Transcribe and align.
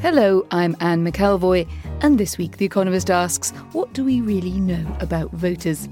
Hello, 0.00 0.46
I'm 0.50 0.74
Anne 0.80 1.04
McElvoy, 1.04 1.68
and 2.00 2.18
this 2.18 2.38
week 2.38 2.56
The 2.56 2.64
Economist 2.64 3.10
asks, 3.10 3.50
what 3.72 3.92
do 3.92 4.02
we 4.02 4.22
really 4.22 4.58
know 4.58 4.96
about 4.98 5.30
voters? 5.32 5.90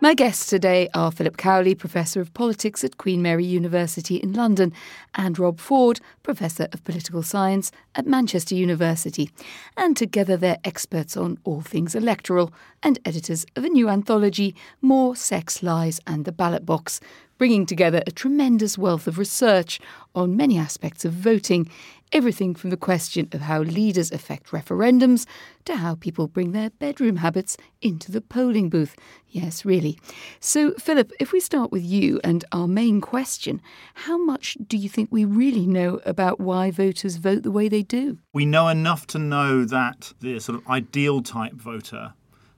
My 0.00 0.14
guests 0.14 0.46
today 0.46 0.88
are 0.92 1.12
Philip 1.12 1.36
Cowley, 1.36 1.76
Professor 1.76 2.20
of 2.20 2.34
Politics 2.34 2.82
at 2.82 2.98
Queen 2.98 3.22
Mary 3.22 3.44
University 3.44 4.16
in 4.16 4.32
London, 4.32 4.72
and 5.14 5.38
Rob 5.38 5.60
Ford, 5.60 6.00
Professor 6.24 6.66
of 6.72 6.82
Political 6.82 7.22
Science 7.22 7.70
at 7.94 8.08
Manchester 8.08 8.56
University. 8.56 9.30
And 9.76 9.96
together 9.96 10.36
they're 10.36 10.58
experts 10.64 11.16
on 11.16 11.38
all 11.44 11.60
things 11.60 11.94
electoral 11.94 12.52
and 12.82 12.98
editors 13.04 13.46
of 13.54 13.62
a 13.62 13.68
new 13.68 13.88
anthology, 13.88 14.56
More 14.80 15.14
Sex, 15.14 15.62
Lies 15.62 16.00
and 16.04 16.24
the 16.24 16.32
Ballot 16.32 16.66
Box, 16.66 16.98
bringing 17.38 17.64
together 17.64 18.02
a 18.06 18.10
tremendous 18.10 18.76
wealth 18.76 19.06
of 19.06 19.18
research 19.18 19.80
on 20.16 20.36
many 20.36 20.58
aspects 20.58 21.04
of 21.04 21.12
voting, 21.12 21.70
everything 22.12 22.54
from 22.54 22.70
the 22.70 22.76
question 22.76 23.28
of 23.32 23.40
how 23.40 23.62
leaders 23.62 24.12
affect 24.12 24.48
referendums 24.48 25.26
to 25.64 25.76
how 25.76 25.94
people 25.94 26.28
bring 26.28 26.52
their 26.52 26.70
bedroom 26.70 27.16
habits 27.16 27.56
into 27.80 28.12
the 28.12 28.20
polling 28.20 28.68
booth. 28.68 28.94
Yes, 29.28 29.64
really. 29.64 29.98
So, 30.40 30.72
Philip, 30.72 31.12
if 31.18 31.32
we 31.32 31.40
start 31.40 31.72
with 31.72 31.82
you 31.82 32.20
and 32.22 32.44
our 32.52 32.68
main 32.68 33.00
question, 33.00 33.62
how 33.94 34.18
much 34.18 34.56
do 34.66 34.76
you 34.76 34.88
think 34.88 35.08
we 35.10 35.24
really 35.24 35.66
know 35.66 36.00
about 36.04 36.38
why 36.38 36.70
voters 36.70 37.16
vote 37.16 37.42
the 37.42 37.50
way 37.50 37.68
they 37.68 37.82
do? 37.82 38.18
We 38.32 38.44
know 38.44 38.68
enough 38.68 39.06
to 39.08 39.18
know 39.18 39.64
that 39.64 40.12
the 40.20 40.38
sort 40.38 40.58
of 40.58 40.68
ideal 40.68 41.22
type 41.22 41.54
voter, 41.54 42.12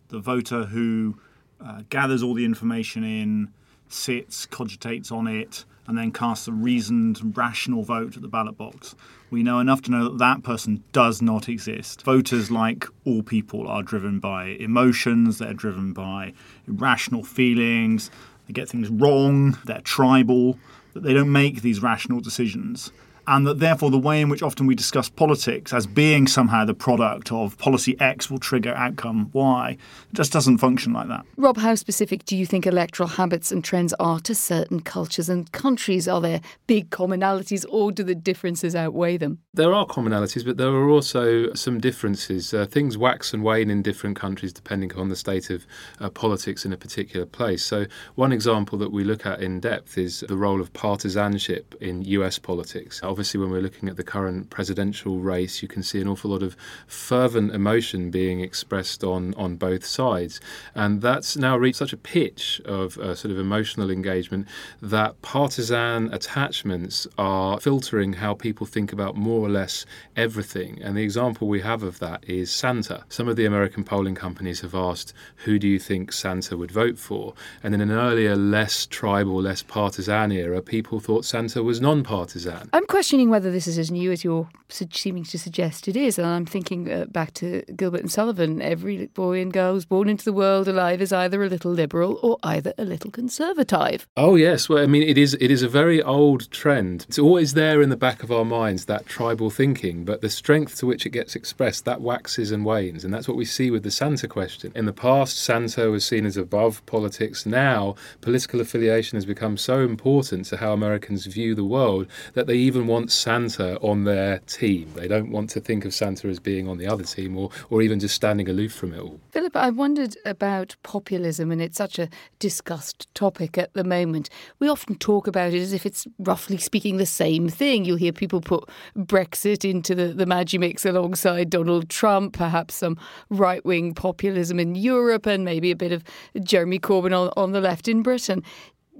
the 0.08 0.18
voter 0.18 0.64
who 0.64 1.18
uh, 1.64 1.82
gathers 1.88 2.22
all 2.22 2.34
the 2.34 2.44
information 2.44 3.04
in, 3.04 3.50
sits, 3.88 4.46
cogitates 4.46 5.12
on 5.12 5.26
it, 5.26 5.64
and 5.86 5.98
then 5.98 6.12
casts 6.12 6.48
a 6.48 6.52
reasoned, 6.52 7.36
rational 7.36 7.82
vote 7.82 8.16
at 8.16 8.22
the 8.22 8.28
ballot 8.28 8.56
box. 8.56 8.94
We 9.30 9.42
know 9.42 9.58
enough 9.58 9.82
to 9.82 9.90
know 9.90 10.04
that 10.04 10.18
that 10.18 10.42
person 10.42 10.82
does 10.92 11.20
not 11.20 11.48
exist. 11.48 12.02
Voters, 12.02 12.50
like 12.50 12.86
all 13.04 13.22
people, 13.22 13.68
are 13.68 13.82
driven 13.82 14.20
by 14.20 14.56
emotions, 14.60 15.38
they're 15.38 15.54
driven 15.54 15.92
by 15.92 16.32
irrational 16.66 17.24
feelings, 17.24 18.10
they 18.46 18.52
get 18.52 18.68
things 18.68 18.88
wrong, 18.88 19.58
they're 19.64 19.80
tribal, 19.80 20.58
they 20.94 21.12
don't 21.12 21.32
make 21.32 21.62
these 21.62 21.82
rational 21.82 22.20
decisions 22.20 22.92
and 23.26 23.46
that 23.46 23.58
therefore 23.58 23.90
the 23.90 23.98
way 23.98 24.20
in 24.20 24.28
which 24.28 24.42
often 24.42 24.66
we 24.66 24.74
discuss 24.74 25.08
politics 25.08 25.72
as 25.72 25.86
being 25.86 26.26
somehow 26.26 26.64
the 26.64 26.74
product 26.74 27.32
of 27.32 27.56
policy 27.58 27.98
X 28.00 28.30
will 28.30 28.38
trigger 28.38 28.74
outcome 28.74 29.30
Y 29.32 29.76
just 30.12 30.32
doesn't 30.32 30.58
function 30.58 30.92
like 30.92 31.08
that. 31.08 31.24
Rob, 31.36 31.56
how 31.56 31.74
specific 31.74 32.24
do 32.24 32.36
you 32.36 32.46
think 32.46 32.66
electoral 32.66 33.08
habits 33.08 33.50
and 33.50 33.64
trends 33.64 33.92
are 33.94 34.20
to 34.20 34.34
certain 34.34 34.80
cultures 34.80 35.28
and 35.28 35.50
countries? 35.52 36.08
Are 36.08 36.20
there 36.20 36.40
big 36.66 36.90
commonalities 36.90 37.64
or 37.68 37.92
do 37.92 38.02
the 38.02 38.14
differences 38.14 38.74
outweigh 38.74 39.16
them? 39.16 39.38
There 39.52 39.72
are 39.72 39.86
commonalities, 39.86 40.44
but 40.44 40.56
there 40.56 40.68
are 40.68 40.88
also 40.88 41.52
some 41.54 41.80
differences. 41.80 42.52
Uh, 42.52 42.66
things 42.66 42.98
wax 42.98 43.32
and 43.32 43.42
wane 43.42 43.70
in 43.70 43.82
different 43.82 44.16
countries 44.16 44.52
depending 44.52 44.94
on 44.94 45.08
the 45.08 45.16
state 45.16 45.50
of 45.50 45.66
uh, 46.00 46.10
politics 46.10 46.64
in 46.64 46.72
a 46.72 46.76
particular 46.76 47.26
place. 47.26 47.64
So, 47.64 47.86
one 48.14 48.32
example 48.32 48.78
that 48.78 48.92
we 48.92 49.04
look 49.04 49.26
at 49.26 49.40
in 49.40 49.60
depth 49.60 49.96
is 49.98 50.20
the 50.20 50.36
role 50.36 50.60
of 50.60 50.72
partisanship 50.72 51.74
in 51.80 52.02
US 52.02 52.38
politics 52.38 53.02
obviously, 53.14 53.38
when 53.38 53.48
we're 53.48 53.60
looking 53.60 53.88
at 53.88 53.96
the 53.96 54.02
current 54.02 54.50
presidential 54.50 55.20
race, 55.20 55.62
you 55.62 55.68
can 55.68 55.84
see 55.84 56.00
an 56.00 56.08
awful 56.08 56.32
lot 56.32 56.42
of 56.42 56.56
fervent 56.88 57.54
emotion 57.54 58.10
being 58.10 58.40
expressed 58.40 59.04
on, 59.04 59.32
on 59.34 59.54
both 59.54 59.86
sides. 59.86 60.40
And 60.74 61.00
that's 61.00 61.36
now 61.36 61.56
reached 61.56 61.78
such 61.78 61.92
a 61.92 61.96
pitch 61.96 62.60
of 62.64 62.98
uh, 62.98 63.14
sort 63.14 63.30
of 63.30 63.38
emotional 63.38 63.88
engagement 63.88 64.48
that 64.82 65.22
partisan 65.22 66.12
attachments 66.12 67.06
are 67.16 67.60
filtering 67.60 68.14
how 68.14 68.34
people 68.34 68.66
think 68.66 68.92
about 68.92 69.14
more 69.14 69.46
or 69.46 69.48
less 69.48 69.86
everything. 70.16 70.82
And 70.82 70.96
the 70.96 71.04
example 71.04 71.46
we 71.46 71.60
have 71.60 71.84
of 71.84 72.00
that 72.00 72.28
is 72.28 72.50
Santa. 72.50 73.04
Some 73.08 73.28
of 73.28 73.36
the 73.36 73.46
American 73.46 73.84
polling 73.84 74.16
companies 74.16 74.60
have 74.62 74.74
asked, 74.74 75.14
who 75.44 75.60
do 75.60 75.68
you 75.68 75.78
think 75.78 76.10
Santa 76.10 76.56
would 76.56 76.72
vote 76.72 76.98
for? 76.98 77.34
And 77.62 77.74
in 77.74 77.80
an 77.80 77.92
earlier, 77.92 78.34
less 78.34 78.86
tribal, 78.86 79.40
less 79.40 79.62
partisan 79.62 80.32
era, 80.32 80.60
people 80.60 80.98
thought 80.98 81.24
Santa 81.24 81.62
was 81.62 81.80
non 81.80 82.02
partisan. 82.02 82.70
I'm 82.72 82.86
whether 83.12 83.50
this 83.50 83.66
is 83.66 83.78
as 83.78 83.90
new 83.90 84.10
as 84.10 84.24
you're 84.24 84.48
seeming 84.68 85.24
to 85.24 85.38
suggest 85.38 85.88
it 85.88 85.96
is. 85.96 86.18
And 86.18 86.26
I'm 86.26 86.46
thinking 86.46 86.90
uh, 86.90 87.04
back 87.04 87.34
to 87.34 87.62
Gilbert 87.76 88.00
and 88.00 88.10
Sullivan. 88.10 88.62
Every 88.62 89.06
boy 89.08 89.40
and 89.40 89.52
girl 89.52 89.74
who's 89.74 89.84
born 89.84 90.08
into 90.08 90.24
the 90.24 90.32
world 90.32 90.68
alive 90.68 91.02
is 91.02 91.12
either 91.12 91.42
a 91.44 91.48
little 91.48 91.70
liberal 91.70 92.18
or 92.22 92.38
either 92.42 92.72
a 92.78 92.84
little 92.84 93.10
conservative. 93.10 94.08
Oh 94.16 94.36
yes, 94.36 94.68
well 94.68 94.82
I 94.82 94.86
mean 94.86 95.02
it 95.02 95.18
is 95.18 95.34
it 95.34 95.50
is 95.50 95.62
a 95.62 95.68
very 95.68 96.02
old 96.02 96.50
trend. 96.50 97.04
It's 97.06 97.18
always 97.18 97.52
there 97.52 97.82
in 97.82 97.90
the 97.90 97.96
back 97.96 98.22
of 98.22 98.32
our 98.32 98.44
minds 98.44 98.86
that 98.86 99.06
tribal 99.06 99.50
thinking, 99.50 100.04
but 100.04 100.22
the 100.22 100.30
strength 100.30 100.76
to 100.78 100.86
which 100.86 101.04
it 101.04 101.10
gets 101.10 101.36
expressed 101.36 101.84
that 101.84 102.00
waxes 102.00 102.50
and 102.50 102.64
wanes, 102.64 103.04
and 103.04 103.12
that's 103.12 103.28
what 103.28 103.36
we 103.36 103.44
see 103.44 103.70
with 103.70 103.82
the 103.82 103.90
Santa 103.90 104.26
question. 104.26 104.72
In 104.74 104.86
the 104.86 104.92
past, 104.92 105.36
Santa 105.38 105.90
was 105.90 106.06
seen 106.06 106.24
as 106.24 106.38
above 106.38 106.84
politics. 106.86 107.44
Now, 107.44 107.96
political 108.22 108.60
affiliation 108.60 109.16
has 109.16 109.26
become 109.26 109.58
so 109.58 109.80
important 109.80 110.46
to 110.46 110.56
how 110.56 110.72
Americans 110.72 111.26
view 111.26 111.54
the 111.54 111.64
world 111.64 112.06
that 112.32 112.46
they 112.46 112.56
even 112.56 112.86
want 112.86 112.93
Santa 113.08 113.78
on 113.80 114.04
their 114.04 114.38
team. 114.40 114.90
They 114.94 115.08
don't 115.08 115.30
want 115.30 115.50
to 115.50 115.60
think 115.60 115.84
of 115.84 115.94
Santa 115.94 116.28
as 116.28 116.38
being 116.38 116.68
on 116.68 116.78
the 116.78 116.86
other 116.86 117.04
team 117.04 117.36
or, 117.36 117.50
or 117.70 117.82
even 117.82 118.00
just 118.00 118.14
standing 118.14 118.48
aloof 118.48 118.72
from 118.72 118.94
it 118.94 119.00
all. 119.00 119.20
Philip, 119.30 119.56
I 119.56 119.70
wondered 119.70 120.16
about 120.24 120.76
populism, 120.82 121.50
and 121.50 121.60
it's 121.60 121.76
such 121.76 121.98
a 121.98 122.08
discussed 122.38 123.12
topic 123.14 123.58
at 123.58 123.72
the 123.74 123.84
moment. 123.84 124.30
We 124.58 124.68
often 124.68 124.96
talk 124.96 125.26
about 125.26 125.52
it 125.52 125.60
as 125.60 125.72
if 125.72 125.84
it's 125.84 126.06
roughly 126.18 126.58
speaking 126.58 126.96
the 126.96 127.06
same 127.06 127.48
thing. 127.48 127.84
You'll 127.84 127.96
hear 127.96 128.12
people 128.12 128.40
put 128.40 128.68
Brexit 128.96 129.68
into 129.68 129.94
the, 129.94 130.08
the 130.08 130.26
Maggi 130.26 130.58
mix 130.58 130.84
alongside 130.84 131.50
Donald 131.50 131.88
Trump, 131.88 132.32
perhaps 132.34 132.74
some 132.74 132.98
right 133.30 133.64
wing 133.64 133.94
populism 133.94 134.58
in 134.58 134.74
Europe, 134.74 135.26
and 135.26 135.44
maybe 135.44 135.70
a 135.70 135.76
bit 135.76 135.92
of 135.92 136.04
Jeremy 136.42 136.78
Corbyn 136.78 137.16
on, 137.16 137.32
on 137.36 137.52
the 137.52 137.60
left 137.60 137.88
in 137.88 138.02
Britain 138.02 138.42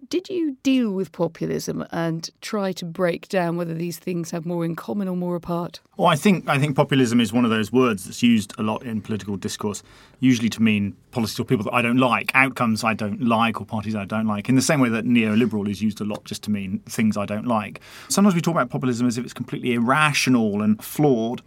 did 0.08 0.28
you 0.28 0.56
deal 0.62 0.90
with 0.90 1.12
populism 1.12 1.86
and 1.90 2.30
try 2.40 2.72
to 2.72 2.84
break 2.84 3.28
down 3.28 3.56
whether 3.56 3.74
these 3.74 3.98
things 3.98 4.30
have 4.30 4.44
more 4.44 4.64
in 4.64 4.76
common 4.76 5.08
or 5.08 5.16
more 5.16 5.36
apart? 5.36 5.80
Well, 5.96 6.08
I 6.08 6.16
think 6.16 6.48
I 6.48 6.58
think 6.58 6.76
populism 6.76 7.20
is 7.20 7.32
one 7.32 7.44
of 7.44 7.50
those 7.50 7.72
words 7.72 8.04
that's 8.04 8.22
used 8.22 8.52
a 8.58 8.62
lot 8.62 8.82
in 8.84 9.00
political 9.00 9.36
discourse, 9.36 9.82
usually 10.20 10.48
to 10.50 10.62
mean 10.62 10.96
policies 11.10 11.40
or 11.40 11.44
people 11.44 11.64
that 11.64 11.74
I 11.74 11.82
don't 11.82 11.98
like, 11.98 12.30
outcomes 12.34 12.84
I 12.84 12.94
don't 12.94 13.22
like, 13.22 13.60
or 13.60 13.64
parties 13.64 13.94
I 13.94 14.04
don't 14.04 14.26
like. 14.26 14.48
In 14.48 14.54
the 14.54 14.62
same 14.62 14.80
way 14.80 14.88
that 14.88 15.04
neoliberal 15.04 15.68
is 15.68 15.82
used 15.82 16.00
a 16.00 16.04
lot 16.04 16.24
just 16.24 16.42
to 16.44 16.50
mean 16.50 16.80
things 16.86 17.16
I 17.16 17.26
don't 17.26 17.46
like. 17.46 17.80
Sometimes 18.08 18.34
we 18.34 18.40
talk 18.40 18.54
about 18.54 18.70
populism 18.70 19.06
as 19.06 19.18
if 19.18 19.24
it's 19.24 19.34
completely 19.34 19.74
irrational 19.74 20.62
and 20.62 20.82
flawed. 20.82 21.42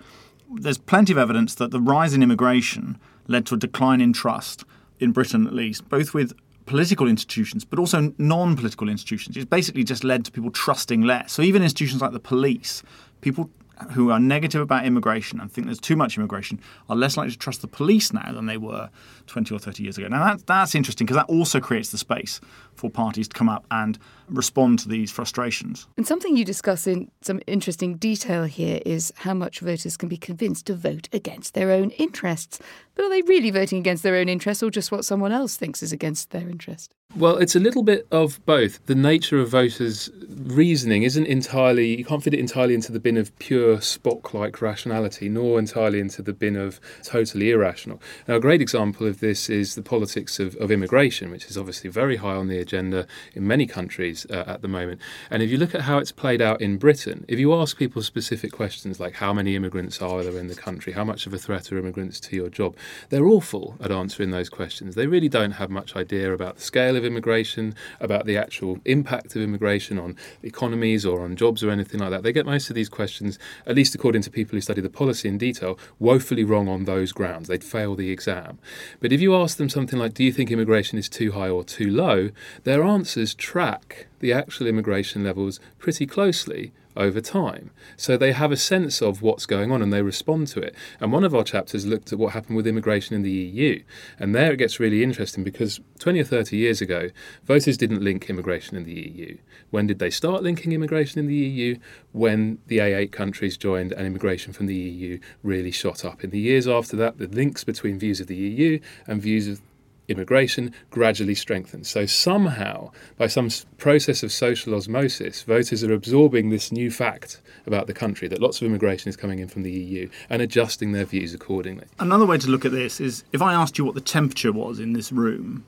There's 0.53 0.78
plenty 0.78 1.12
of 1.12 1.17
evidence 1.17 1.56
that 1.56 1.72
the 1.72 1.81
rise 1.81 2.13
in 2.13 2.23
immigration 2.23 2.97
led 3.28 3.46
to 3.47 3.56
a 3.56 3.57
decline 3.57 4.00
in 4.00 4.13
trust 4.13 4.63
in 5.00 5.12
Britain, 5.12 5.46
at 5.46 5.53
least, 5.53 5.88
both 5.90 6.13
with 6.13 6.34
political 6.67 7.07
institutions, 7.07 7.66
but 7.66 7.79
also 7.79 8.13
non 8.19 8.55
political 8.55 8.88
institutions. 8.89 9.35
It's 9.35 9.46
basically 9.46 9.84
just 9.84 10.03
led 10.03 10.25
to 10.25 10.31
people 10.31 10.52
trusting 10.52 11.02
less. 11.02 11.34
So 11.34 11.41
even 11.41 11.64
institutions 11.64 12.02
like 12.02 12.11
the 12.11 12.19
police, 12.19 12.84
people 13.22 13.49
who 13.91 14.12
are 14.12 14.20
negative 14.20 14.62
about 14.62 14.85
immigration 14.85 15.40
and 15.40 15.52
think 15.52 15.68
there's 15.68 15.79
too 15.79 15.96
much 15.96 16.18
immigration 16.18 16.59
are 16.90 16.96
less 16.96 17.18
likely 17.18 17.32
to 17.32 17.38
trust 17.38 17.62
the 17.62 17.68
police 17.68 18.12
now 18.14 18.32
than 18.32 18.46
they 18.46 18.58
were 18.58 18.90
20 19.28 19.53
or 19.53 19.59
30 19.59 19.84
years 19.84 19.97
ago. 19.97 20.08
Now, 20.08 20.24
that, 20.24 20.46
that's 20.46 20.76
interesting 20.76 21.06
because 21.06 21.18
that 21.18 21.29
also 21.29 21.59
creates 21.59 21.90
the 21.90 21.97
space 21.97 22.40
for 22.76 22.90
parties 22.90 23.28
to 23.28 23.35
come 23.35 23.50
up 23.50 23.66
and 23.72 23.97
respond 24.29 24.79
to 24.79 24.90
these 24.90 25.12
frustrations. 25.12 25.88
And 25.97 26.08
something 26.08 26.35
you 26.35 26.46
discuss 26.46 26.88
in 26.88 27.12
some 27.22 27.40
interesting 27.47 27.97
detail 27.97 28.44
here 28.44 28.82
is 28.85 29.14
how 29.18 29.34
much 29.34 29.59
voters 29.59 29.97
can 29.97 30.09
be 30.09 30.18
convinced 30.18 30.66
to 30.68 30.76
vote 30.76 31.09
against 31.14 31.53
their 31.53 31.72
own 31.72 31.91
interests. 31.91 32.59
But 32.96 33.06
are 33.06 33.09
they 33.09 33.22
really 33.24 33.52
voting 33.52 33.79
against 33.79 34.03
their 34.03 34.16
own 34.16 34.29
interests 34.29 34.64
or 34.64 34.70
just 34.70 34.91
what 34.91 35.06
someone 35.06 35.32
else 35.32 35.56
thinks 35.56 35.84
is 35.84 35.91
against 35.91 36.32
their 36.32 36.50
interest? 36.50 36.94
Well, 37.15 37.37
it's 37.37 37.55
a 37.55 37.59
little 37.59 37.81
bit 37.81 38.05
of 38.11 38.45
both. 38.45 38.85
The 38.85 38.93
nature 38.93 39.39
of 39.39 39.49
voters' 39.49 40.11
reasoning 40.27 41.01
isn't 41.01 41.25
entirely, 41.25 41.97
you 41.97 42.05
can't 42.05 42.21
fit 42.21 42.35
it 42.35 42.39
entirely 42.39 42.75
into 42.75 42.91
the 42.91 42.99
bin 42.99 43.17
of 43.17 43.35
pure 43.39 43.77
Spock 43.77 44.35
like 44.35 44.61
rationality, 44.61 45.27
nor 45.27 45.57
entirely 45.57 45.99
into 45.99 46.21
the 46.21 46.33
bin 46.33 46.55
of 46.55 46.79
totally 47.03 47.49
irrational. 47.49 47.99
Now, 48.27 48.35
a 48.35 48.39
great 48.39 48.61
example 48.61 49.07
of 49.07 49.19
this 49.19 49.49
is 49.49 49.73
the 49.73 49.81
politics 49.81 50.39
of, 50.39 50.55
of 50.57 50.69
immigration, 50.69 51.31
which 51.31 51.45
is 51.45 51.57
obviously 51.57 51.89
very 51.89 52.17
high 52.17 52.35
on 52.35 52.49
the 52.49 52.59
agenda 52.59 53.07
in 53.33 53.47
many 53.47 53.65
countries 53.65 54.27
uh, 54.29 54.43
at 54.45 54.61
the 54.61 54.67
moment. 54.67 55.01
And 55.31 55.41
if 55.41 55.49
you 55.49 55.57
look 55.57 55.73
at 55.73 55.81
how 55.81 55.97
it's 55.97 56.11
played 56.11 56.41
out 56.41 56.61
in 56.61 56.77
Britain, 56.77 57.25
if 57.27 57.39
you 57.39 57.51
ask 57.55 57.77
people 57.77 58.03
specific 58.03 58.51
questions 58.51 58.99
like 58.99 59.15
how 59.15 59.33
many 59.33 59.55
immigrants 59.55 60.03
are 60.03 60.23
there 60.23 60.37
in 60.37 60.47
the 60.47 60.55
country, 60.55 60.93
how 60.93 61.05
much 61.05 61.25
of 61.25 61.33
a 61.33 61.39
threat 61.39 61.71
are 61.71 61.79
immigrants 61.79 62.19
to 62.19 62.35
your 62.35 62.49
job, 62.49 62.75
they're 63.09 63.25
awful 63.25 63.75
at 63.79 63.91
answering 63.91 64.29
those 64.29 64.49
questions. 64.49 64.93
They 64.93 65.07
really 65.07 65.29
don't 65.29 65.53
have 65.53 65.71
much 65.71 65.95
idea 65.95 66.31
about 66.31 66.57
the 66.57 66.61
scale 66.61 66.97
of 66.97 67.05
immigration, 67.05 67.76
about 67.99 68.26
the 68.26 68.38
actual 68.38 68.79
impact 68.85 69.35
of 69.35 69.41
immigration 69.41 69.97
on 69.97 70.16
economies 70.44 71.05
or 71.05 71.22
on 71.22 71.35
jobs 71.35 71.64
or 71.64 71.70
anything 71.70 71.99
like 71.99 72.09
that. 72.09 72.23
They 72.23 72.34
get 72.34 72.46
most 72.46 72.70
of 72.70 72.76
these 72.76 72.90
questions, 72.90 73.40
at 73.66 73.76
least 73.76 73.96
according 73.96 74.23
to 74.23 74.32
people 74.32 74.58
who 74.58 74.61
study 74.61 74.82
the 74.82 74.90
policy 74.90 75.29
in 75.29 75.38
detail, 75.38 75.79
woefully 75.99 76.44
wrong 76.44 76.67
on 76.67 76.85
those 76.85 77.11
grounds. 77.11 77.47
They'd 77.47 77.64
fail 77.64 77.96
the 77.96 78.11
exam. 78.11 78.59
But 78.99 79.11
if 79.11 79.22
you 79.22 79.35
ask 79.35 79.58
them 79.58 79.70
something 79.70 79.99
like, 79.99 80.14
Do 80.14 80.23
you 80.23 80.34
think 80.34 80.52
immigration 80.52 80.97
is 80.97 81.08
too 81.08 81.32
high 81.32 81.49
or 81.49 81.64
too 81.64 81.90
low? 81.90 82.32
their 82.64 82.84
answers 82.84 83.34
track 83.34 84.08
the 84.19 84.34
actual 84.34 84.67
immigration 84.67 85.23
levels 85.23 85.59
pretty 85.79 86.05
closely 86.05 86.72
over 86.97 87.22
time. 87.22 87.69
So 87.96 88.17
they 88.17 88.31
have 88.34 88.52
a 88.52 88.58
sense 88.58 89.02
of 89.02 89.22
what's 89.22 89.46
going 89.46 89.72
on 89.72 89.81
and 89.81 89.93
they 89.93 90.02
respond 90.02 90.47
to 90.47 90.59
it. 90.59 90.75
And 90.99 91.11
one 91.11 91.23
of 91.23 91.34
our 91.34 91.43
chapters 91.43 91.85
looked 91.85 92.11
at 92.11 92.19
what 92.19 92.34
happened 92.34 92.58
with 92.58 92.67
immigration 92.67 93.16
in 93.16 93.22
the 93.22 93.31
EU. 93.31 93.84
And 94.19 94.34
there 94.34 94.52
it 94.52 94.58
gets 94.58 94.79
really 94.79 95.03
interesting 95.03 95.43
because 95.43 95.79
20 95.99 96.19
or 96.19 96.23
30 96.23 96.58
years 96.58 96.81
ago, 96.81 97.09
voters 97.46 97.78
didn't 97.78 98.02
link 98.02 98.29
immigration 98.29 98.75
in 98.75 98.84
the 98.84 98.93
EU. 98.93 99.37
When 99.69 99.87
did 99.87 99.99
they 99.99 100.09
start 100.09 100.43
linking 100.43 100.72
immigration 100.72 101.19
in 101.19 101.28
the 101.28 101.35
EU? 101.35 101.78
When 102.11 102.58
the 102.67 102.79
A8 102.79 103.11
countries 103.11 103.58
joined 103.58 103.91
and 103.91 104.05
immigration 104.05 104.52
from 104.52 104.66
the 104.66 104.75
EU 104.75 105.19
really 105.43 105.72
shot 105.72 106.03
up. 106.03 106.23
In 106.23 106.31
the 106.31 106.40
years 106.40 106.67
after 106.67 106.96
that, 106.97 107.19
the 107.19 107.28
links 107.28 107.64
between 107.64 107.99
views 107.99 108.19
of 108.19 108.28
the 108.28 108.35
EU 108.35 108.79
and 109.05 109.22
views 109.22 109.47
of 109.47 109.61
immigration 110.07 110.73
gradually 110.89 111.35
strengthens. 111.35 111.89
So 111.89 112.05
somehow, 112.05 112.91
by 113.17 113.27
some 113.27 113.49
process 113.77 114.23
of 114.23 114.31
social 114.31 114.73
osmosis, 114.73 115.43
voters 115.43 115.83
are 115.83 115.93
absorbing 115.93 116.49
this 116.49 116.71
new 116.71 116.89
fact 116.89 117.41
about 117.65 117.87
the 117.87 117.93
country 117.93 118.27
that 118.29 118.41
lots 118.41 118.61
of 118.61 118.67
immigration 118.67 119.09
is 119.09 119.17
coming 119.17 119.39
in 119.39 119.47
from 119.47 119.63
the 119.63 119.71
EU 119.71 120.09
and 120.29 120.41
adjusting 120.41 120.91
their 120.91 121.05
views 121.05 121.33
accordingly. 121.33 121.85
Another 121.99 122.25
way 122.25 122.37
to 122.37 122.47
look 122.47 122.65
at 122.65 122.71
this 122.71 122.99
is 122.99 123.23
if 123.33 123.41
I 123.41 123.53
asked 123.53 123.77
you 123.77 123.85
what 123.85 123.95
the 123.95 124.01
temperature 124.01 124.51
was 124.51 124.79
in 124.79 124.93
this 124.93 125.11
room, 125.11 125.65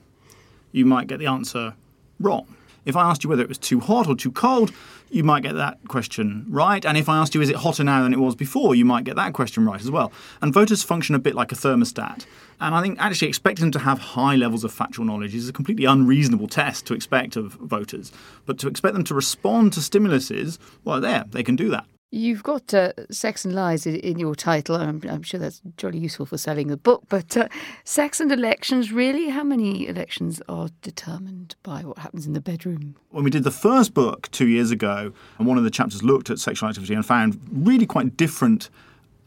you 0.72 0.86
might 0.86 1.06
get 1.06 1.18
the 1.18 1.26
answer 1.26 1.74
wrong. 2.18 2.56
If 2.84 2.96
I 2.96 3.02
asked 3.02 3.24
you 3.24 3.30
whether 3.30 3.42
it 3.42 3.48
was 3.48 3.58
too 3.58 3.80
hot 3.80 4.06
or 4.06 4.14
too 4.14 4.32
cold, 4.32 4.72
you 5.10 5.24
might 5.24 5.42
get 5.42 5.54
that 5.54 5.78
question 5.88 6.46
right. 6.48 6.84
And 6.84 6.96
if 6.96 7.08
I 7.08 7.18
asked 7.18 7.34
you, 7.34 7.40
is 7.40 7.50
it 7.50 7.56
hotter 7.56 7.84
now 7.84 8.02
than 8.02 8.12
it 8.12 8.18
was 8.18 8.34
before, 8.34 8.74
you 8.74 8.84
might 8.84 9.04
get 9.04 9.16
that 9.16 9.32
question 9.32 9.64
right 9.64 9.80
as 9.80 9.90
well. 9.90 10.12
And 10.40 10.54
voters 10.54 10.82
function 10.82 11.14
a 11.14 11.18
bit 11.18 11.34
like 11.34 11.52
a 11.52 11.56
thermostat. 11.56 12.26
And 12.60 12.74
I 12.74 12.82
think 12.82 12.98
actually 13.00 13.28
expecting 13.28 13.64
them 13.64 13.72
to 13.72 13.78
have 13.80 13.98
high 13.98 14.36
levels 14.36 14.64
of 14.64 14.72
factual 14.72 15.04
knowledge 15.04 15.34
is 15.34 15.48
a 15.48 15.52
completely 15.52 15.84
unreasonable 15.84 16.48
test 16.48 16.86
to 16.86 16.94
expect 16.94 17.36
of 17.36 17.52
voters. 17.54 18.12
But 18.46 18.58
to 18.58 18.68
expect 18.68 18.94
them 18.94 19.04
to 19.04 19.14
respond 19.14 19.72
to 19.74 19.80
stimuluses, 19.80 20.58
well, 20.84 21.00
there, 21.00 21.24
they 21.30 21.42
can 21.42 21.56
do 21.56 21.70
that. 21.70 21.86
You've 22.12 22.42
got 22.42 22.74
uh, 22.74 22.92
Sex 23.12 23.44
and 23.44 23.54
Lies 23.54 23.86
in 23.86 24.18
your 24.18 24.34
title. 24.34 24.74
I'm, 24.74 25.00
I'm, 25.08 25.22
sure 25.22 25.38
that's 25.38 25.62
jolly 25.76 25.98
useful 25.98 26.26
for 26.26 26.36
selling 26.36 26.66
the 26.66 26.76
book. 26.76 27.04
But 27.08 27.36
uh, 27.36 27.46
sex 27.84 28.18
and 28.18 28.32
elections, 28.32 28.90
really? 28.90 29.28
How 29.28 29.44
many 29.44 29.86
elections 29.86 30.42
are 30.48 30.70
determined 30.82 31.54
by 31.62 31.82
what 31.82 31.98
happens 31.98 32.26
in 32.26 32.32
the 32.32 32.40
bedroom? 32.40 32.96
When 33.10 33.22
we 33.22 33.30
did 33.30 33.44
the 33.44 33.52
first 33.52 33.94
book 33.94 34.28
two 34.32 34.48
years 34.48 34.72
ago, 34.72 35.12
and 35.38 35.46
one 35.46 35.56
of 35.56 35.62
the 35.62 35.70
chapters 35.70 36.02
looked 36.02 36.30
at 36.30 36.40
sexual 36.40 36.68
activity 36.68 36.94
and 36.94 37.06
found 37.06 37.40
really 37.52 37.86
quite 37.86 38.16
different 38.16 38.70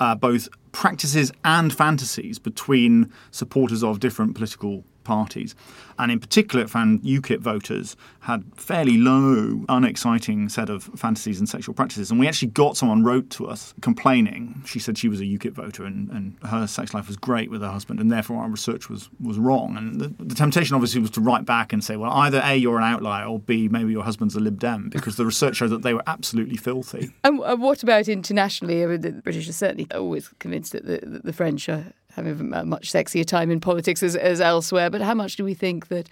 uh, 0.02 0.16
both 0.16 0.50
practices 0.74 1.32
and 1.46 1.74
fantasies 1.74 2.38
between 2.38 3.14
supporters 3.32 3.82
of 3.82 4.02
different 4.02 4.36
political 4.36 4.84
parties. 5.04 5.56
And 6.00 6.12
in 6.12 6.20
particular, 6.20 6.64
it 6.64 6.70
found 6.70 7.04
UKIP 7.04 7.40
voters 7.40 7.96
had 8.22 8.44
fairly 8.56 8.98
low, 8.98 9.64
unexciting 9.70 10.50
set 10.50 10.70
of 10.70 10.86
fantasies 10.96 11.40
and 11.40 11.48
sexual 11.48 11.76
practices. 11.76 12.10
And 12.10 12.20
we 12.20 12.28
actually 12.28 12.50
got 12.50 12.78
someone 12.78 13.04
wrote 13.04 13.30
to 13.32 13.48
us 13.48 13.74
complaining. 13.82 14.64
She 14.66 14.80
said 14.80 14.98
she 14.98 15.10
was 15.10 15.20
a 15.20 15.26
UKIP 15.26 15.52
voter 15.52 15.86
and, 15.86 16.10
and 16.10 16.36
her 16.46 16.66
sex 16.68 16.94
life 16.94 17.08
was 17.08 17.18
great 17.18 17.52
with 17.52 17.62
her 17.62 17.70
husband, 17.70 18.00
and 18.00 18.12
therefore 18.12 18.38
our 18.38 18.50
research 18.50 18.90
was, 18.90 19.10
was 19.22 19.38
wrong. 19.38 19.78
And 19.78 20.02
the, 20.02 20.08
the 20.24 20.36
temptation 20.36 20.76
obviously 20.76 21.02
was 21.02 21.12
to 21.12 21.22
write 21.22 21.46
back 21.46 21.74
and 21.74 21.84
say, 21.84 21.96
well, 21.96 22.12
either 22.12 22.42
A, 22.44 22.56
you're 22.56 22.78
an 22.78 22.84
outlier, 22.84 23.26
or 23.26 23.40
B, 23.40 23.68
maybe 23.68 23.92
your 23.92 24.04
husband's 24.04 24.36
a 24.36 24.40
Lib 24.40 24.60
Dem, 24.60 24.90
because 24.90 25.16
the 25.16 25.26
research 25.26 25.58
showed 25.58 25.70
that 25.70 25.84
they 25.84 25.94
were 25.94 26.04
absolutely 26.08 26.58
filthy. 26.58 27.12
And 27.24 27.40
uh, 27.42 27.56
what 27.56 27.84
about 27.84 28.08
internationally? 28.08 28.84
I 28.84 28.88
mean, 28.88 29.02
the 29.02 29.12
British 29.12 29.48
are 29.48 29.54
certainly 29.54 29.88
always 29.94 30.30
convinced 30.40 30.72
that 30.72 30.86
the, 30.86 31.22
the 31.24 31.34
French 31.34 31.70
are 31.70 31.94
having 32.16 32.54
a 32.54 32.66
much 32.66 32.92
sexier 32.92 33.26
time 33.26 33.52
in 33.52 33.60
politics 33.60 34.04
as, 34.04 34.16
as 34.16 34.42
elsewhere. 34.42 34.90
But 34.90 35.02
how 35.02 35.14
much 35.14 35.36
do 35.36 35.44
we 35.44 35.54
think 35.54 35.88
that 35.88 36.10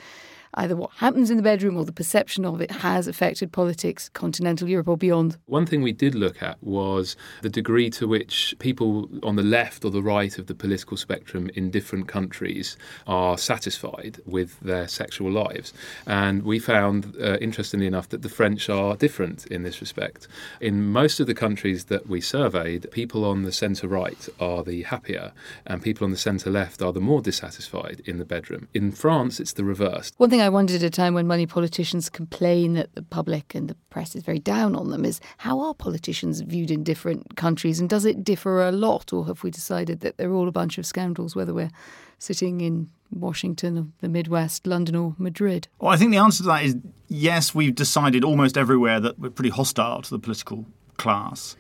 either 0.56 0.76
what 0.76 0.92
happens 0.98 1.30
in 1.32 1.38
the 1.38 1.44
bedroom 1.44 1.78
or 1.78 1.86
the 1.86 1.92
perception 1.92 2.46
of 2.46 2.62
it 2.62 2.72
has 2.72 3.08
affected 3.08 3.52
politics, 3.52 4.10
continental 4.10 4.68
Europe 4.68 4.88
or 4.88 4.98
beyond. 4.98 5.38
One 5.46 5.66
thing 5.66 5.82
we 5.82 5.94
did 5.94 6.16
look 6.16 6.42
at 6.42 6.62
was 6.62 7.16
the 7.42 7.50
degree 7.50 7.90
to 7.92 8.08
which 8.08 8.56
people 8.60 9.10
on 9.24 9.36
the 9.36 9.44
left 9.44 9.86
or 9.86 9.92
the 9.92 10.02
right 10.02 10.38
of 10.38 10.48
the 10.48 10.56
political 10.56 10.98
spectrum 10.98 11.50
in 11.56 11.72
different 11.72 12.08
countries 12.08 12.78
are 13.08 13.38
satisfied 13.38 14.20
with 14.26 14.60
their 14.60 14.88
sexual 14.88 15.32
lives. 15.32 15.74
And 16.06 16.44
we 16.44 16.60
found, 16.60 17.16
uh, 17.22 17.38
interestingly 17.40 17.88
enough, 17.88 18.10
that 18.10 18.22
the 18.22 18.30
French 18.30 18.70
are 18.70 18.96
different 18.96 19.46
in 19.48 19.64
this 19.64 19.82
respect. 19.82 20.28
In 20.60 20.92
most 20.92 21.20
of 21.20 21.28
the 21.28 21.34
countries 21.34 21.86
that 21.86 22.08
we 22.08 22.22
surveyed, 22.22 22.92
people 22.92 23.26
on 23.26 23.44
the 23.44 23.52
centre 23.52 23.88
right 23.88 24.28
are 24.40 24.64
the 24.64 24.84
happier, 24.84 25.32
and 25.66 25.82
people 25.82 26.06
on 26.06 26.12
the 26.12 26.18
centre 26.18 26.50
left 26.50 26.82
are 26.82 26.94
the 26.94 27.00
more 27.00 27.22
dissatisfied 27.22 28.02
in 28.06 28.18
the 28.18 28.26
bedroom. 28.26 28.68
In 28.74 28.92
France, 28.92 29.40
it's 29.40 29.54
the 29.54 29.64
reverse. 29.64 30.12
One 30.18 30.30
thing 30.30 30.41
I 30.42 30.50
wondered 30.50 30.78
at 30.78 30.84
a 30.84 30.90
time 30.90 31.14
when 31.14 31.28
many 31.28 31.46
politicians 31.46 32.10
complain 32.10 32.74
that 32.74 32.94
the 32.96 33.02
public 33.02 33.56
and 33.56 33.70
the 33.70 33.76
press 33.90 34.16
is 34.16 34.24
very 34.24 34.40
down 34.40 34.76
on 34.76 34.90
them 34.90 35.06
is 35.06 35.20
how 35.38 35.60
are 35.62 35.74
politicians 35.74 36.42
viewed 36.42 36.72
in 36.72 36.84
different 36.84 37.36
countries 37.36 37.80
and 37.80 37.90
does 37.90 38.06
it 38.06 38.24
differ 38.24 38.62
a 38.62 38.72
lot 38.72 39.14
or 39.14 39.26
have 39.26 39.44
we 39.44 39.52
decided 39.52 40.02
that 40.02 40.18
they're 40.18 40.34
all 40.34 40.48
a 40.48 40.52
bunch 40.52 40.78
of 40.78 40.86
scoundrels 40.86 41.36
whether 41.36 41.54
we're 41.54 41.72
sitting 42.18 42.62
in 42.62 42.90
Washington, 43.12 43.94
the 44.00 44.10
Midwest, 44.10 44.66
London, 44.68 44.96
or 44.96 45.16
Madrid? 45.18 45.68
Well, 45.80 45.92
I 45.92 45.98
think 45.98 46.12
the 46.12 46.18
answer 46.18 46.44
to 46.44 46.50
that 46.50 46.64
is 46.64 46.78
yes, 47.08 47.54
we've 47.54 47.76
decided 47.76 48.24
almost 48.24 48.58
everywhere 48.58 49.00
that 49.00 49.20
we're 49.20 49.30
pretty 49.30 49.50
hostile 49.50 50.02
to 50.02 50.10
the 50.10 50.20
political 50.20 50.66
class. 50.98 51.56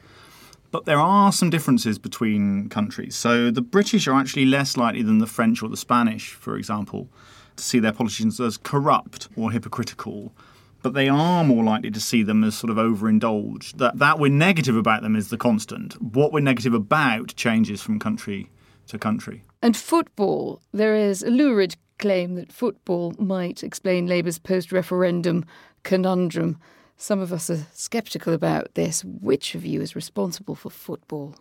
But 0.72 0.86
there 0.86 1.00
are 1.00 1.34
some 1.34 1.50
differences 1.50 2.00
between 2.00 2.70
countries. 2.70 3.16
So 3.16 3.52
the 3.52 3.62
British 3.62 4.08
are 4.08 4.14
actually 4.14 4.46
less 4.46 4.78
likely 4.78 5.04
than 5.04 5.18
the 5.18 5.28
French 5.28 5.62
or 5.62 5.68
the 5.68 5.76
Spanish, 5.76 6.34
for 6.34 6.56
example, 6.56 7.10
to 7.56 7.64
see 7.64 7.80
their 7.80 7.94
politicians 7.94 8.40
as 8.40 8.58
corrupt 8.58 9.30
or 9.36 9.52
hypocritical, 9.52 10.34
but 10.82 10.94
they 10.94 11.08
are 11.08 11.44
more 11.44 11.64
likely 11.64 11.92
to 11.92 12.00
see 12.00 12.24
them 12.24 12.44
as 12.44 12.56
sort 12.56 12.72
of 12.72 12.78
overindulged. 12.78 13.78
That 13.78 14.00
that 14.00 14.20
we're 14.20 14.32
negative 14.32 14.76
about 14.76 15.04
them 15.04 15.16
is 15.16 15.30
the 15.30 15.38
constant. 15.38 16.02
What 16.02 16.32
we're 16.32 16.40
negative 16.40 16.74
about 16.74 17.36
changes 17.36 17.82
from 17.82 18.00
country 18.00 18.50
to 18.88 18.98
country. 18.98 19.44
And 19.62 19.78
football, 19.78 20.62
there 20.72 20.96
is 20.96 21.22
a 21.22 21.30
lurid 21.30 21.76
claim 22.00 22.34
that 22.34 22.52
football 22.52 23.14
might 23.20 23.64
explain 23.64 24.08
Labour's 24.08 24.40
post-referendum 24.40 25.46
conundrum. 25.84 26.58
Some 26.98 27.20
of 27.20 27.32
us 27.32 27.50
are 27.52 27.68
sceptical 27.74 28.34
about 28.34 28.74
this. 28.74 29.04
Which 29.04 29.54
of 29.54 29.64
you 29.64 29.82
is 29.82 29.96
responsible 29.96 30.56
for 30.56 30.72
football? 30.72 31.36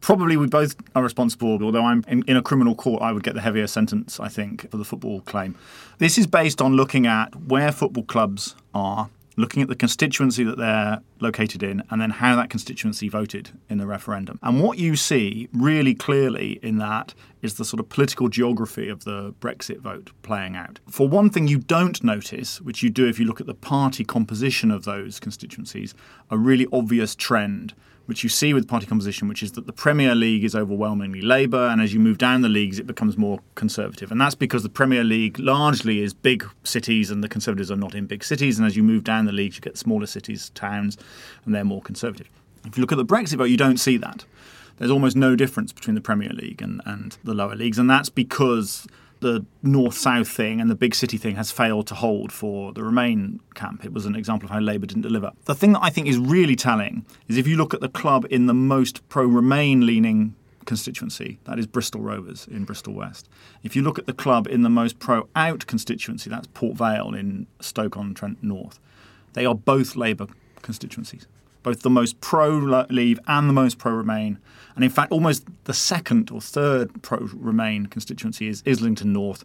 Probably 0.00 0.36
we 0.36 0.46
both 0.46 0.76
are 0.94 1.02
responsible, 1.02 1.62
although 1.62 1.84
I'm 1.84 2.04
in, 2.08 2.22
in, 2.26 2.36
a 2.36 2.42
criminal 2.42 2.74
court, 2.74 3.02
I 3.02 3.12
would 3.12 3.22
get 3.22 3.34
the 3.34 3.40
heavier 3.40 3.66
sentence, 3.66 4.18
I 4.18 4.28
think, 4.28 4.70
for 4.70 4.78
the 4.78 4.84
football 4.84 5.20
claim. 5.20 5.56
This 5.98 6.16
is 6.16 6.26
based 6.26 6.62
on 6.62 6.74
looking 6.74 7.06
at 7.06 7.36
where 7.36 7.70
football 7.70 8.04
clubs 8.04 8.56
are, 8.74 9.10
looking 9.36 9.62
at 9.62 9.68
the 9.68 9.76
constituency 9.76 10.42
that 10.44 10.56
they're 10.56 11.00
located 11.20 11.62
in, 11.62 11.82
and 11.90 12.00
then 12.00 12.10
how 12.10 12.34
that 12.36 12.48
constituency 12.48 13.08
voted 13.08 13.50
in 13.68 13.78
the 13.78 13.86
referendum. 13.86 14.38
And 14.42 14.62
what 14.62 14.78
you 14.78 14.96
see 14.96 15.48
really 15.52 15.94
clearly 15.94 16.58
in 16.62 16.78
that 16.78 17.14
is 17.42 17.54
the 17.54 17.64
sort 17.64 17.80
of 17.80 17.88
political 17.88 18.28
geography 18.28 18.88
of 18.88 19.04
the 19.04 19.34
Brexit 19.40 19.80
vote 19.80 20.10
playing 20.22 20.56
out. 20.56 20.78
For 20.88 21.08
one 21.08 21.30
thing, 21.30 21.46
you 21.46 21.58
don't 21.58 22.02
notice, 22.02 22.60
which 22.60 22.82
you 22.82 22.90
do 22.90 23.06
if 23.06 23.18
you 23.18 23.26
look 23.26 23.40
at 23.40 23.46
the 23.46 23.54
party 23.54 24.04
composition 24.04 24.70
of 24.70 24.84
those 24.84 25.20
constituencies, 25.20 25.94
a 26.30 26.38
really 26.38 26.66
obvious 26.72 27.14
trend 27.14 27.74
which 28.10 28.24
you 28.24 28.28
see 28.28 28.52
with 28.52 28.66
party 28.66 28.86
composition, 28.86 29.28
which 29.28 29.40
is 29.40 29.52
that 29.52 29.68
the 29.68 29.72
Premier 29.72 30.16
League 30.16 30.42
is 30.42 30.56
overwhelmingly 30.56 31.22
Labour, 31.22 31.68
and 31.68 31.80
as 31.80 31.94
you 31.94 32.00
move 32.00 32.18
down 32.18 32.42
the 32.42 32.48
leagues, 32.48 32.80
it 32.80 32.84
becomes 32.84 33.16
more 33.16 33.38
conservative. 33.54 34.10
And 34.10 34.20
that's 34.20 34.34
because 34.34 34.64
the 34.64 34.68
Premier 34.68 35.04
League 35.04 35.38
largely 35.38 36.02
is 36.02 36.12
big 36.12 36.44
cities, 36.64 37.12
and 37.12 37.22
the 37.22 37.28
Conservatives 37.28 37.70
are 37.70 37.76
not 37.76 37.94
in 37.94 38.06
big 38.06 38.24
cities. 38.24 38.58
And 38.58 38.66
as 38.66 38.76
you 38.76 38.82
move 38.82 39.04
down 39.04 39.26
the 39.26 39.32
leagues, 39.32 39.54
you 39.54 39.60
get 39.60 39.78
smaller 39.78 40.06
cities, 40.06 40.50
towns, 40.56 40.98
and 41.44 41.54
they're 41.54 41.62
more 41.62 41.82
conservative. 41.82 42.28
If 42.66 42.76
you 42.76 42.80
look 42.80 42.90
at 42.90 42.98
the 42.98 43.04
Brexit 43.04 43.36
vote, 43.36 43.44
you 43.44 43.56
don't 43.56 43.78
see 43.78 43.96
that. 43.98 44.24
There's 44.78 44.90
almost 44.90 45.16
no 45.16 45.36
difference 45.36 45.72
between 45.72 45.94
the 45.94 46.00
Premier 46.00 46.30
League 46.30 46.60
and, 46.60 46.82
and 46.84 47.16
the 47.22 47.32
lower 47.32 47.54
leagues, 47.54 47.78
and 47.78 47.88
that's 47.88 48.08
because 48.08 48.88
the 49.20 49.44
north 49.62 49.94
south 49.96 50.28
thing 50.28 50.60
and 50.60 50.70
the 50.70 50.74
big 50.74 50.94
city 50.94 51.16
thing 51.16 51.36
has 51.36 51.50
failed 51.50 51.86
to 51.86 51.94
hold 51.94 52.32
for 52.32 52.72
the 52.72 52.82
Remain 52.82 53.40
camp. 53.54 53.84
It 53.84 53.92
was 53.92 54.06
an 54.06 54.16
example 54.16 54.46
of 54.46 54.50
how 54.50 54.60
Labour 54.60 54.86
didn't 54.86 55.02
deliver. 55.02 55.32
The 55.44 55.54
thing 55.54 55.72
that 55.72 55.82
I 55.82 55.90
think 55.90 56.06
is 56.06 56.18
really 56.18 56.56
telling 56.56 57.04
is 57.28 57.36
if 57.36 57.46
you 57.46 57.56
look 57.56 57.74
at 57.74 57.80
the 57.80 57.88
club 57.88 58.26
in 58.30 58.46
the 58.46 58.54
most 58.54 59.06
pro 59.08 59.26
Remain 59.26 59.86
leaning 59.86 60.34
constituency, 60.64 61.38
that 61.44 61.58
is 61.58 61.66
Bristol 61.66 62.00
Rovers 62.00 62.46
in 62.50 62.64
Bristol 62.64 62.94
West. 62.94 63.28
If 63.62 63.76
you 63.76 63.82
look 63.82 63.98
at 63.98 64.06
the 64.06 64.12
club 64.12 64.46
in 64.46 64.62
the 64.62 64.70
most 64.70 64.98
pro 64.98 65.28
out 65.36 65.66
constituency, 65.66 66.30
that's 66.30 66.46
Port 66.48 66.76
Vale 66.76 67.14
in 67.14 67.46
Stoke 67.60 67.96
on 67.96 68.14
Trent 68.14 68.42
North, 68.42 68.78
they 69.34 69.46
are 69.46 69.54
both 69.54 69.96
Labour 69.96 70.26
constituencies, 70.62 71.26
both 71.62 71.82
the 71.82 71.90
most 71.90 72.20
pro 72.20 72.84
Leave 72.90 73.18
and 73.26 73.48
the 73.48 73.52
most 73.52 73.78
pro 73.78 73.92
Remain. 73.92 74.38
And 74.74 74.84
in 74.84 74.90
fact, 74.90 75.12
almost 75.12 75.46
the 75.64 75.74
second 75.74 76.30
or 76.30 76.40
third 76.40 77.02
pro 77.02 77.28
Remain 77.34 77.86
constituency 77.86 78.48
is 78.48 78.62
Islington 78.66 79.12
North, 79.12 79.44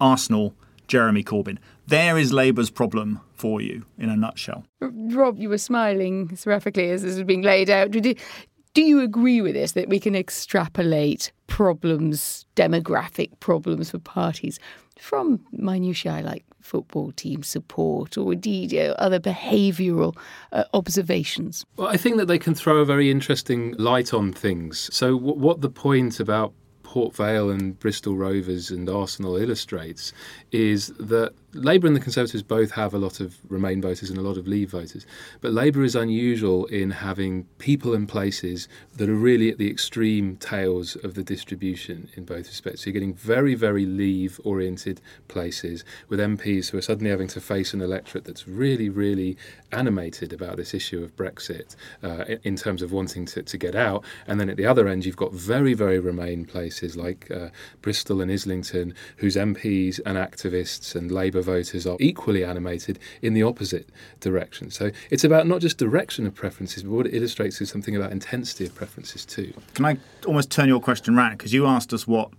Arsenal, 0.00 0.54
Jeremy 0.86 1.22
Corbyn. 1.22 1.58
There 1.86 2.18
is 2.18 2.32
Labour's 2.32 2.70
problem 2.70 3.20
for 3.34 3.60
you 3.60 3.84
in 3.98 4.08
a 4.08 4.16
nutshell. 4.16 4.64
Rob, 4.80 5.38
you 5.38 5.48
were 5.48 5.58
smiling 5.58 6.34
seraphically 6.36 6.90
as 6.90 7.02
this 7.02 7.14
was 7.14 7.24
being 7.24 7.42
laid 7.42 7.68
out. 7.68 7.90
Do 7.90 8.14
you 8.82 9.00
agree 9.00 9.40
with 9.40 9.54
this 9.54 9.72
that 9.72 9.88
we 9.88 10.00
can 10.00 10.16
extrapolate 10.16 11.30
problems, 11.46 12.46
demographic 12.56 13.38
problems 13.40 13.90
for 13.90 13.98
parties 13.98 14.58
from 14.98 15.44
minutiae 15.52 16.22
like 16.22 16.44
football 16.64 17.12
team 17.12 17.42
support 17.42 18.16
or 18.16 18.32
indeed 18.32 18.72
you 18.72 18.84
know, 18.84 18.92
other 18.92 19.20
behavioural 19.20 20.16
uh, 20.52 20.64
observations? 20.72 21.64
Well, 21.76 21.88
I 21.88 21.96
think 21.96 22.16
that 22.16 22.26
they 22.26 22.38
can 22.38 22.54
throw 22.54 22.78
a 22.78 22.84
very 22.84 23.10
interesting 23.10 23.74
light 23.78 24.12
on 24.14 24.32
things. 24.32 24.90
So, 24.92 25.18
w- 25.18 25.38
what 25.38 25.60
the 25.60 25.70
point 25.70 26.18
about 26.20 26.52
Port 26.82 27.14
Vale 27.14 27.50
and 27.50 27.78
Bristol 27.78 28.16
Rovers 28.16 28.70
and 28.70 28.88
Arsenal 28.88 29.36
illustrates 29.36 30.12
is 30.52 30.88
that 30.98 31.34
Labour 31.54 31.86
and 31.86 31.94
the 31.94 32.00
Conservatives 32.00 32.42
both 32.42 32.72
have 32.72 32.92
a 32.92 32.98
lot 32.98 33.20
of 33.20 33.36
Remain 33.48 33.80
voters 33.80 34.10
and 34.10 34.18
a 34.18 34.22
lot 34.22 34.36
of 34.36 34.48
Leave 34.48 34.70
voters, 34.70 35.06
but 35.40 35.52
Labour 35.52 35.84
is 35.84 35.94
unusual 35.94 36.66
in 36.66 36.90
having 36.90 37.44
people 37.58 37.94
and 37.94 38.08
places 38.08 38.68
that 38.96 39.08
are 39.08 39.14
really 39.14 39.50
at 39.50 39.58
the 39.58 39.70
extreme 39.70 40.36
tails 40.36 40.96
of 40.96 41.14
the 41.14 41.22
distribution 41.22 42.08
in 42.14 42.24
both 42.24 42.46
respects. 42.46 42.80
So 42.82 42.86
you're 42.86 42.94
getting 42.94 43.14
very, 43.14 43.54
very 43.54 43.86
Leave 43.86 44.40
oriented 44.44 45.00
places 45.28 45.84
with 46.08 46.20
MPs 46.20 46.70
who 46.70 46.78
are 46.78 46.82
suddenly 46.82 47.10
having 47.10 47.28
to 47.28 47.40
face 47.40 47.72
an 47.72 47.80
electorate 47.80 48.24
that's 48.24 48.48
really, 48.48 48.88
really 48.88 49.36
animated 49.72 50.32
about 50.32 50.56
this 50.56 50.74
issue 50.74 51.02
of 51.02 51.14
Brexit 51.16 51.76
uh, 52.02 52.24
in 52.42 52.56
terms 52.56 52.82
of 52.82 52.92
wanting 52.92 53.26
to, 53.26 53.42
to 53.42 53.58
get 53.58 53.74
out. 53.74 54.04
And 54.26 54.40
then 54.40 54.48
at 54.48 54.56
the 54.56 54.66
other 54.66 54.88
end, 54.88 55.04
you've 55.04 55.16
got 55.16 55.32
very, 55.32 55.74
very 55.74 55.98
Remain 55.98 56.44
places 56.44 56.96
like 56.96 57.30
uh, 57.30 57.48
Bristol 57.80 58.20
and 58.20 58.30
Islington, 58.30 58.94
whose 59.16 59.36
MPs 59.36 60.00
and 60.04 60.18
activists 60.18 60.94
and 60.94 61.10
Labour 61.10 61.43
voters 61.44 61.86
are 61.86 61.96
equally 62.00 62.44
animated 62.44 62.98
in 63.22 63.34
the 63.34 63.42
opposite 63.42 63.88
direction. 64.20 64.70
So 64.70 64.90
it's 65.10 65.24
about 65.24 65.46
not 65.46 65.60
just 65.60 65.78
direction 65.78 66.26
of 66.26 66.34
preferences, 66.34 66.82
but 66.82 66.92
what 66.92 67.06
it 67.06 67.14
illustrates 67.14 67.60
is 67.60 67.70
something 67.70 67.94
about 67.94 68.10
intensity 68.10 68.66
of 68.66 68.74
preferences 68.74 69.24
too. 69.24 69.52
Can 69.74 69.84
I 69.84 69.98
almost 70.26 70.50
turn 70.50 70.68
your 70.68 70.80
question 70.80 71.16
around? 71.16 71.38
Because 71.38 71.52
you 71.52 71.66
asked 71.66 71.92
us 71.92 72.06
what 72.06 72.30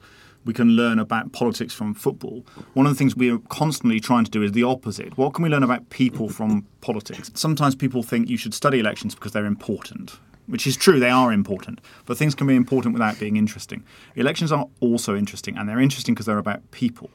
we 0.43 0.53
can 0.53 0.69
learn 0.69 0.99
about 0.99 1.31
politics 1.31 1.73
from 1.73 1.93
football. 1.93 2.45
One 2.73 2.85
of 2.85 2.91
the 2.91 2.97
things 2.97 3.15
we 3.15 3.31
are 3.31 3.39
constantly 3.49 3.99
trying 3.99 4.25
to 4.25 4.31
do 4.31 4.43
is 4.43 4.51
the 4.51 4.63
opposite. 4.63 5.17
What 5.17 5.33
can 5.33 5.43
we 5.43 5.49
learn 5.49 5.63
about 5.63 5.89
people 5.89 6.29
from 6.29 6.65
politics? 6.81 7.31
Sometimes 7.33 7.75
people 7.75 8.03
think 8.03 8.29
you 8.29 8.37
should 8.37 8.53
study 8.53 8.79
elections 8.79 9.15
because 9.15 9.31
they're 9.31 9.45
important 9.45 10.19
which 10.47 10.67
is 10.67 10.77
true, 10.77 10.99
they 10.99 11.09
are 11.09 11.31
important, 11.31 11.81
but 12.05 12.17
things 12.17 12.35
can 12.35 12.47
be 12.47 12.55
important 12.55 12.93
without 12.93 13.19
being 13.19 13.37
interesting. 13.37 13.83
Elections 14.15 14.51
are 14.51 14.67
also 14.79 15.15
interesting, 15.15 15.57
and 15.57 15.67
they're 15.67 15.79
interesting 15.79 16.13
because 16.13 16.25
they're 16.25 16.37
about 16.37 16.69
people 16.71 17.09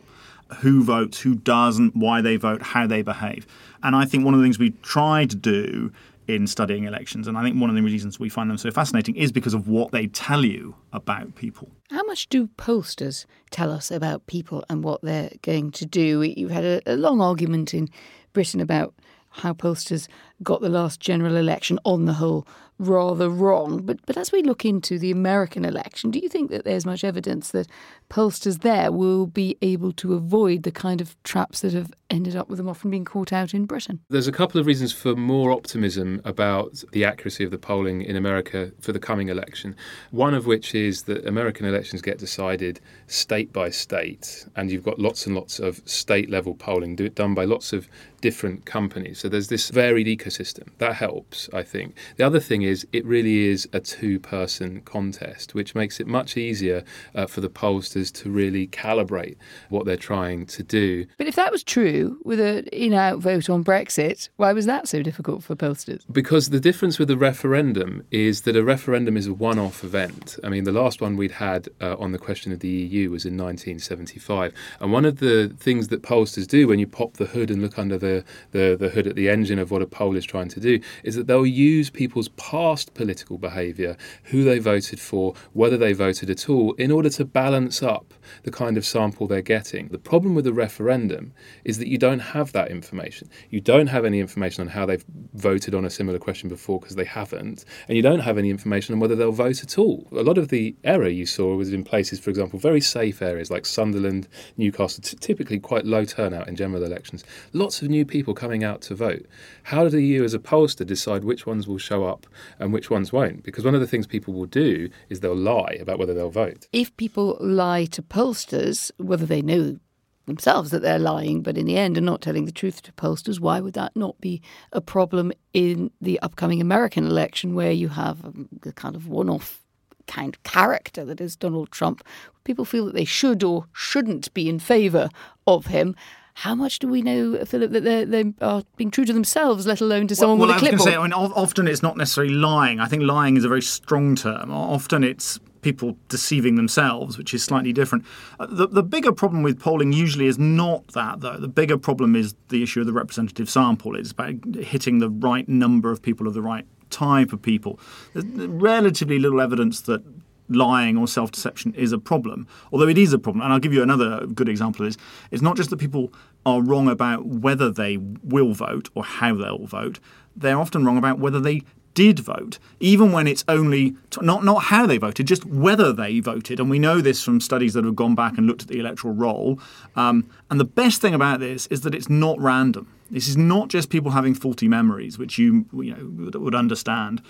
who 0.58 0.82
votes, 0.82 1.20
who 1.20 1.36
doesn't, 1.36 1.94
why 1.96 2.20
they 2.20 2.36
vote, 2.36 2.62
how 2.62 2.86
they 2.86 3.02
behave. 3.02 3.46
And 3.82 3.94
I 3.94 4.04
think 4.04 4.24
one 4.24 4.34
of 4.34 4.40
the 4.40 4.44
things 4.44 4.58
we 4.58 4.70
try 4.82 5.26
to 5.26 5.36
do 5.36 5.92
in 6.26 6.46
studying 6.46 6.84
elections, 6.84 7.26
and 7.26 7.36
I 7.36 7.42
think 7.42 7.60
one 7.60 7.70
of 7.70 7.76
the 7.76 7.82
reasons 7.82 8.20
we 8.20 8.28
find 8.28 8.50
them 8.50 8.58
so 8.58 8.70
fascinating 8.70 9.16
is 9.16 9.32
because 9.32 9.54
of 9.54 9.68
what 9.68 9.90
they 9.90 10.06
tell 10.08 10.44
you 10.44 10.74
about 10.92 11.34
people. 11.34 11.70
How 11.90 12.04
much 12.04 12.28
do 12.28 12.48
pollsters 12.56 13.26
tell 13.50 13.72
us 13.72 13.90
about 13.90 14.26
people 14.26 14.64
and 14.68 14.84
what 14.84 15.02
they're 15.02 15.32
going 15.42 15.72
to 15.72 15.86
do? 15.86 16.22
You've 16.22 16.50
had 16.50 16.64
a, 16.64 16.82
a 16.86 16.96
long 16.96 17.20
argument 17.20 17.74
in 17.74 17.88
Britain 18.32 18.60
about 18.60 18.94
how 19.30 19.52
pollsters 19.52 20.08
got 20.42 20.60
the 20.60 20.68
last 20.68 21.00
general 21.00 21.36
election 21.36 21.78
on 21.84 22.06
the 22.06 22.14
whole 22.14 22.46
rather 22.80 23.28
wrong. 23.28 23.82
But 23.82 23.98
but 24.06 24.16
as 24.16 24.32
we 24.32 24.42
look 24.42 24.64
into 24.64 24.98
the 24.98 25.10
American 25.10 25.64
election, 25.64 26.10
do 26.10 26.18
you 26.18 26.28
think 26.28 26.50
that 26.50 26.64
there's 26.64 26.86
much 26.86 27.04
evidence 27.04 27.50
that 27.50 27.68
pollsters 28.08 28.62
there 28.62 28.90
will 28.90 29.26
be 29.26 29.56
able 29.62 29.92
to 29.92 30.14
avoid 30.14 30.64
the 30.64 30.72
kind 30.72 31.00
of 31.00 31.22
traps 31.22 31.60
that 31.60 31.74
have 31.74 31.92
ended 32.08 32.34
up 32.34 32.48
with 32.48 32.56
them 32.56 32.68
often 32.68 32.90
being 32.90 33.04
caught 33.04 33.32
out 33.32 33.54
in 33.54 33.66
Britain? 33.66 34.00
There's 34.08 34.26
a 34.26 34.32
couple 34.32 34.58
of 34.58 34.66
reasons 34.66 34.92
for 34.92 35.14
more 35.14 35.52
optimism 35.52 36.20
about 36.24 36.82
the 36.92 37.04
accuracy 37.04 37.44
of 37.44 37.50
the 37.50 37.58
polling 37.58 38.02
in 38.02 38.16
America 38.16 38.72
for 38.80 38.92
the 38.92 38.98
coming 38.98 39.28
election. 39.28 39.76
One 40.10 40.34
of 40.34 40.46
which 40.46 40.74
is 40.74 41.02
that 41.02 41.26
American 41.26 41.66
elections 41.66 42.02
get 42.02 42.18
decided 42.18 42.80
state 43.06 43.52
by 43.52 43.70
state, 43.70 44.46
and 44.56 44.70
you've 44.70 44.84
got 44.84 44.98
lots 44.98 45.26
and 45.26 45.36
lots 45.36 45.60
of 45.60 45.82
state 45.84 46.30
level 46.30 46.54
polling 46.54 46.96
done 46.96 47.34
by 47.34 47.44
lots 47.44 47.72
of 47.72 47.88
different 48.20 48.64
companies. 48.64 49.18
So 49.18 49.28
there's 49.28 49.48
this 49.48 49.70
varied 49.70 50.06
ecosystem. 50.06 50.29
That 50.78 50.96
helps, 50.96 51.48
I 51.52 51.62
think. 51.62 51.96
The 52.16 52.24
other 52.24 52.40
thing 52.40 52.62
is 52.62 52.86
it 52.92 53.04
really 53.04 53.48
is 53.48 53.68
a 53.72 53.80
two 53.80 54.18
person 54.20 54.80
contest, 54.82 55.54
which 55.54 55.74
makes 55.74 56.00
it 56.00 56.06
much 56.06 56.36
easier 56.36 56.84
uh, 57.14 57.26
for 57.26 57.40
the 57.40 57.50
pollsters 57.50 58.12
to 58.22 58.30
really 58.30 58.66
calibrate 58.66 59.36
what 59.68 59.86
they're 59.86 59.96
trying 59.96 60.46
to 60.46 60.62
do. 60.62 61.06
But 61.18 61.26
if 61.26 61.36
that 61.36 61.52
was 61.52 61.62
true 61.62 62.18
with 62.24 62.40
an 62.40 62.66
in 62.68 62.94
out 62.94 63.18
vote 63.18 63.50
on 63.50 63.64
Brexit, 63.64 64.28
why 64.36 64.52
was 64.52 64.66
that 64.66 64.88
so 64.88 65.02
difficult 65.02 65.42
for 65.42 65.54
pollsters? 65.56 66.02
Because 66.10 66.50
the 66.50 66.60
difference 66.60 66.98
with 66.98 67.08
the 67.08 67.16
referendum 67.16 68.04
is 68.10 68.42
that 68.42 68.56
a 68.56 68.62
referendum 68.62 69.16
is 69.16 69.26
a 69.26 69.34
one 69.34 69.58
off 69.58 69.84
event. 69.84 70.38
I 70.44 70.48
mean, 70.48 70.64
the 70.64 70.72
last 70.72 71.00
one 71.00 71.16
we'd 71.16 71.32
had 71.32 71.68
uh, 71.80 71.96
on 71.98 72.12
the 72.12 72.18
question 72.18 72.52
of 72.52 72.60
the 72.60 72.68
EU 72.68 73.10
was 73.10 73.24
in 73.24 73.36
1975. 73.36 74.52
And 74.80 74.92
one 74.92 75.04
of 75.04 75.18
the 75.18 75.54
things 75.58 75.88
that 75.88 76.02
pollsters 76.02 76.46
do 76.46 76.68
when 76.68 76.78
you 76.78 76.86
pop 76.86 77.14
the 77.14 77.26
hood 77.26 77.50
and 77.50 77.62
look 77.62 77.78
under 77.78 77.98
the, 77.98 78.24
the, 78.52 78.76
the 78.78 78.90
hood 78.90 79.06
at 79.06 79.16
the 79.16 79.28
engine 79.28 79.58
of 79.58 79.70
what 79.70 79.82
a 79.82 79.86
poll 79.86 80.16
is 80.16 80.19
trying 80.24 80.48
to 80.48 80.60
do 80.60 80.80
is 81.04 81.14
that 81.16 81.26
they'll 81.26 81.46
use 81.46 81.90
people's 81.90 82.28
past 82.30 82.94
political 82.94 83.38
behaviour, 83.38 83.96
who 84.24 84.44
they 84.44 84.58
voted 84.58 85.00
for, 85.00 85.34
whether 85.52 85.76
they 85.76 85.92
voted 85.92 86.30
at 86.30 86.48
all, 86.48 86.72
in 86.74 86.90
order 86.90 87.10
to 87.10 87.24
balance 87.24 87.82
up 87.82 88.14
the 88.42 88.50
kind 88.50 88.76
of 88.76 88.84
sample 88.84 89.26
they're 89.26 89.42
getting. 89.42 89.88
The 89.88 89.98
problem 89.98 90.34
with 90.34 90.44
the 90.44 90.52
referendum 90.52 91.32
is 91.64 91.78
that 91.78 91.88
you 91.88 91.98
don't 91.98 92.20
have 92.20 92.52
that 92.52 92.70
information. 92.70 93.28
You 93.50 93.60
don't 93.60 93.88
have 93.88 94.04
any 94.04 94.20
information 94.20 94.62
on 94.62 94.68
how 94.68 94.86
they've 94.86 95.04
voted 95.34 95.74
on 95.74 95.84
a 95.84 95.90
similar 95.90 96.18
question 96.18 96.48
before 96.48 96.80
because 96.80 96.96
they 96.96 97.04
haven't, 97.04 97.64
and 97.88 97.96
you 97.96 98.02
don't 98.02 98.20
have 98.20 98.38
any 98.38 98.50
information 98.50 98.94
on 98.94 99.00
whether 99.00 99.16
they'll 99.16 99.32
vote 99.32 99.62
at 99.62 99.78
all. 99.78 100.06
A 100.12 100.22
lot 100.22 100.38
of 100.38 100.48
the 100.48 100.74
error 100.84 101.08
you 101.08 101.26
saw 101.26 101.54
was 101.54 101.72
in 101.72 101.84
places, 101.84 102.20
for 102.20 102.30
example, 102.30 102.58
very 102.58 102.80
safe 102.80 103.22
areas 103.22 103.50
like 103.50 103.66
Sunderland, 103.66 104.28
Newcastle, 104.56 105.02
t- 105.02 105.16
typically 105.16 105.58
quite 105.58 105.84
low 105.84 106.04
turnout 106.04 106.48
in 106.48 106.56
general 106.56 106.82
elections. 106.84 107.24
Lots 107.52 107.82
of 107.82 107.88
new 107.88 108.04
people 108.04 108.34
coming 108.34 108.64
out 108.64 108.82
to 108.82 108.94
vote. 108.94 109.26
How 109.64 109.88
do 109.88 109.98
you, 109.98 110.09
as 110.16 110.34
a 110.34 110.38
pollster, 110.38 110.86
decide 110.86 111.24
which 111.24 111.46
ones 111.46 111.66
will 111.66 111.78
show 111.78 112.04
up 112.04 112.26
and 112.58 112.72
which 112.72 112.90
ones 112.90 113.12
won't? 113.12 113.42
Because 113.42 113.64
one 113.64 113.74
of 113.74 113.80
the 113.80 113.86
things 113.86 114.06
people 114.06 114.34
will 114.34 114.46
do 114.46 114.90
is 115.08 115.20
they'll 115.20 115.34
lie 115.34 115.76
about 115.80 115.98
whether 115.98 116.14
they'll 116.14 116.30
vote. 116.30 116.68
If 116.72 116.96
people 116.96 117.36
lie 117.40 117.86
to 117.86 118.02
pollsters, 118.02 118.90
whether 118.98 119.26
they 119.26 119.42
know 119.42 119.78
themselves 120.26 120.70
that 120.70 120.82
they're 120.82 120.98
lying, 120.98 121.42
but 121.42 121.58
in 121.58 121.66
the 121.66 121.76
end 121.76 121.98
are 121.98 122.02
not 122.02 122.20
telling 122.20 122.44
the 122.44 122.52
truth 122.52 122.82
to 122.82 122.92
pollsters, 122.92 123.40
why 123.40 123.60
would 123.60 123.74
that 123.74 123.94
not 123.96 124.20
be 124.20 124.40
a 124.72 124.80
problem 124.80 125.32
in 125.52 125.90
the 126.00 126.20
upcoming 126.20 126.60
American 126.60 127.04
election 127.06 127.54
where 127.54 127.72
you 127.72 127.88
have 127.88 128.24
um, 128.24 128.48
a 128.64 128.72
kind 128.72 128.94
of 128.94 129.08
one 129.08 129.28
off 129.28 129.60
kind 130.06 130.34
of 130.34 130.42
character 130.42 131.04
that 131.04 131.20
is 131.20 131.36
Donald 131.36 131.70
Trump? 131.70 132.02
People 132.44 132.64
feel 132.64 132.86
that 132.86 132.94
they 132.94 133.04
should 133.04 133.42
or 133.42 133.66
shouldn't 133.72 134.32
be 134.34 134.48
in 134.48 134.58
favour 134.58 135.08
of 135.46 135.66
him. 135.66 135.94
How 136.40 136.54
much 136.54 136.78
do 136.78 136.88
we 136.88 137.02
know, 137.02 137.44
Philip, 137.44 137.70
that 137.72 137.84
they're, 137.84 138.06
they 138.06 138.32
are 138.40 138.62
being 138.78 138.90
true 138.90 139.04
to 139.04 139.12
themselves, 139.12 139.66
let 139.66 139.82
alone 139.82 140.06
to 140.06 140.16
someone 140.16 140.38
well, 140.38 140.48
with 140.48 140.56
a 140.56 140.58
clipboard? 140.58 140.72
I 140.72 140.76
was 140.76 140.84
going 140.86 141.10
to 141.10 141.14
say, 141.14 141.18
I 141.18 141.22
mean, 141.26 141.34
often 141.34 141.68
it's 141.68 141.82
not 141.82 141.98
necessarily 141.98 142.32
lying. 142.32 142.80
I 142.80 142.86
think 142.86 143.02
lying 143.02 143.36
is 143.36 143.44
a 143.44 143.48
very 143.48 143.60
strong 143.60 144.16
term. 144.16 144.50
Often 144.50 145.04
it's 145.04 145.38
people 145.60 145.98
deceiving 146.08 146.54
themselves, 146.54 147.18
which 147.18 147.34
is 147.34 147.44
slightly 147.44 147.74
different. 147.74 148.06
Uh, 148.38 148.46
the, 148.46 148.66
the 148.66 148.82
bigger 148.82 149.12
problem 149.12 149.42
with 149.42 149.60
polling 149.60 149.92
usually 149.92 150.24
is 150.24 150.38
not 150.38 150.88
that, 150.94 151.20
though. 151.20 151.36
The 151.36 151.46
bigger 151.46 151.76
problem 151.76 152.16
is 152.16 152.34
the 152.48 152.62
issue 152.62 152.80
of 152.80 152.86
the 152.86 152.94
representative 152.94 153.50
sample. 153.50 153.94
It's 153.94 154.12
about 154.12 154.36
hitting 154.60 154.98
the 154.98 155.10
right 155.10 155.46
number 155.46 155.90
of 155.90 156.00
people 156.00 156.26
of 156.26 156.32
the 156.32 156.40
right 156.40 156.64
type 156.88 157.34
of 157.34 157.42
people. 157.42 157.78
There's 158.14 158.24
relatively 158.24 159.18
little 159.18 159.42
evidence 159.42 159.82
that 159.82 160.02
lying 160.50 160.96
or 160.98 161.08
self 161.08 161.30
deception 161.30 161.72
is 161.74 161.92
a 161.92 161.98
problem, 161.98 162.46
although 162.72 162.88
it 162.88 162.98
is 162.98 163.12
a 163.12 163.18
problem. 163.18 163.42
And 163.42 163.52
I'll 163.52 163.60
give 163.60 163.72
you 163.72 163.82
another 163.82 164.26
good 164.26 164.48
example 164.48 164.84
of 164.84 164.92
this. 164.92 165.02
It's 165.30 165.42
not 165.42 165.56
just 165.56 165.70
that 165.70 165.78
people 165.78 166.12
are 166.46 166.62
wrong 166.62 166.88
about 166.88 167.26
whether 167.26 167.70
they 167.70 167.96
will 167.96 168.54
vote 168.54 168.88
or 168.94 169.04
how 169.04 169.34
they'll 169.34 169.66
vote, 169.66 169.98
they're 170.34 170.58
often 170.58 170.84
wrong 170.84 170.96
about 170.96 171.18
whether 171.18 171.40
they 171.40 171.62
did 171.94 172.20
vote, 172.20 172.58
even 172.78 173.12
when 173.12 173.26
it's 173.26 173.44
only 173.48 173.96
not 174.20 174.44
not 174.44 174.64
how 174.64 174.86
they 174.86 174.96
voted, 174.96 175.26
just 175.26 175.44
whether 175.44 175.92
they 175.92 176.20
voted. 176.20 176.60
And 176.60 176.70
we 176.70 176.78
know 176.78 177.00
this 177.00 177.22
from 177.22 177.40
studies 177.40 177.74
that 177.74 177.84
have 177.84 177.96
gone 177.96 178.14
back 178.14 178.38
and 178.38 178.46
looked 178.46 178.62
at 178.62 178.68
the 178.68 178.78
electoral 178.78 179.14
roll. 179.14 179.60
Um, 179.96 180.28
and 180.50 180.60
the 180.60 180.64
best 180.64 181.00
thing 181.00 181.14
about 181.14 181.40
this 181.40 181.66
is 181.66 181.80
that 181.82 181.94
it's 181.94 182.08
not 182.08 182.38
random. 182.40 182.92
This 183.10 183.28
is 183.28 183.36
not 183.36 183.68
just 183.68 183.90
people 183.90 184.12
having 184.12 184.34
faulty 184.34 184.68
memories, 184.68 185.18
which 185.18 185.36
you 185.36 185.66
you 185.72 185.94
know 185.94 186.24
would, 186.24 186.34
would 186.36 186.54
understand. 186.54 187.22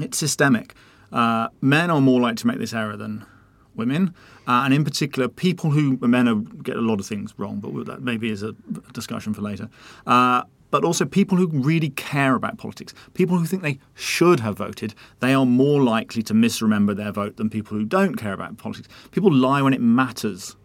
It's 0.00 0.18
systemic. 0.18 0.74
Uh, 1.12 1.48
men 1.60 1.90
are 1.90 2.00
more 2.00 2.20
likely 2.20 2.36
to 2.36 2.46
make 2.46 2.58
this 2.58 2.72
error 2.72 2.96
than 2.96 3.24
women, 3.74 4.14
uh, 4.46 4.62
and 4.64 4.74
in 4.74 4.84
particular, 4.84 5.28
people 5.28 5.70
who 5.70 5.96
men 5.98 6.28
are, 6.28 6.36
get 6.62 6.76
a 6.76 6.80
lot 6.80 7.00
of 7.00 7.06
things 7.06 7.34
wrong, 7.36 7.60
but 7.60 7.86
that 7.86 8.02
maybe 8.02 8.30
is 8.30 8.42
a 8.42 8.52
discussion 8.92 9.34
for 9.34 9.42
later. 9.42 9.68
Uh, 10.06 10.42
but 10.70 10.84
also 10.84 11.04
people 11.04 11.36
who 11.36 11.48
really 11.48 11.90
care 11.90 12.34
about 12.34 12.58
politics, 12.58 12.94
people 13.14 13.38
who 13.38 13.44
think 13.44 13.62
they 13.62 13.78
should 13.94 14.40
have 14.40 14.58
voted, 14.58 14.94
they 15.18 15.34
are 15.34 15.46
more 15.46 15.82
likely 15.82 16.22
to 16.22 16.34
misremember 16.34 16.94
their 16.94 17.12
vote 17.12 17.36
than 17.36 17.50
people 17.50 17.76
who 17.76 17.84
don't 17.84 18.14
care 18.14 18.32
about 18.32 18.56
politics. 18.56 18.88
People 19.10 19.32
lie 19.32 19.62
when 19.62 19.72
it 19.72 19.80
matters 19.80 20.56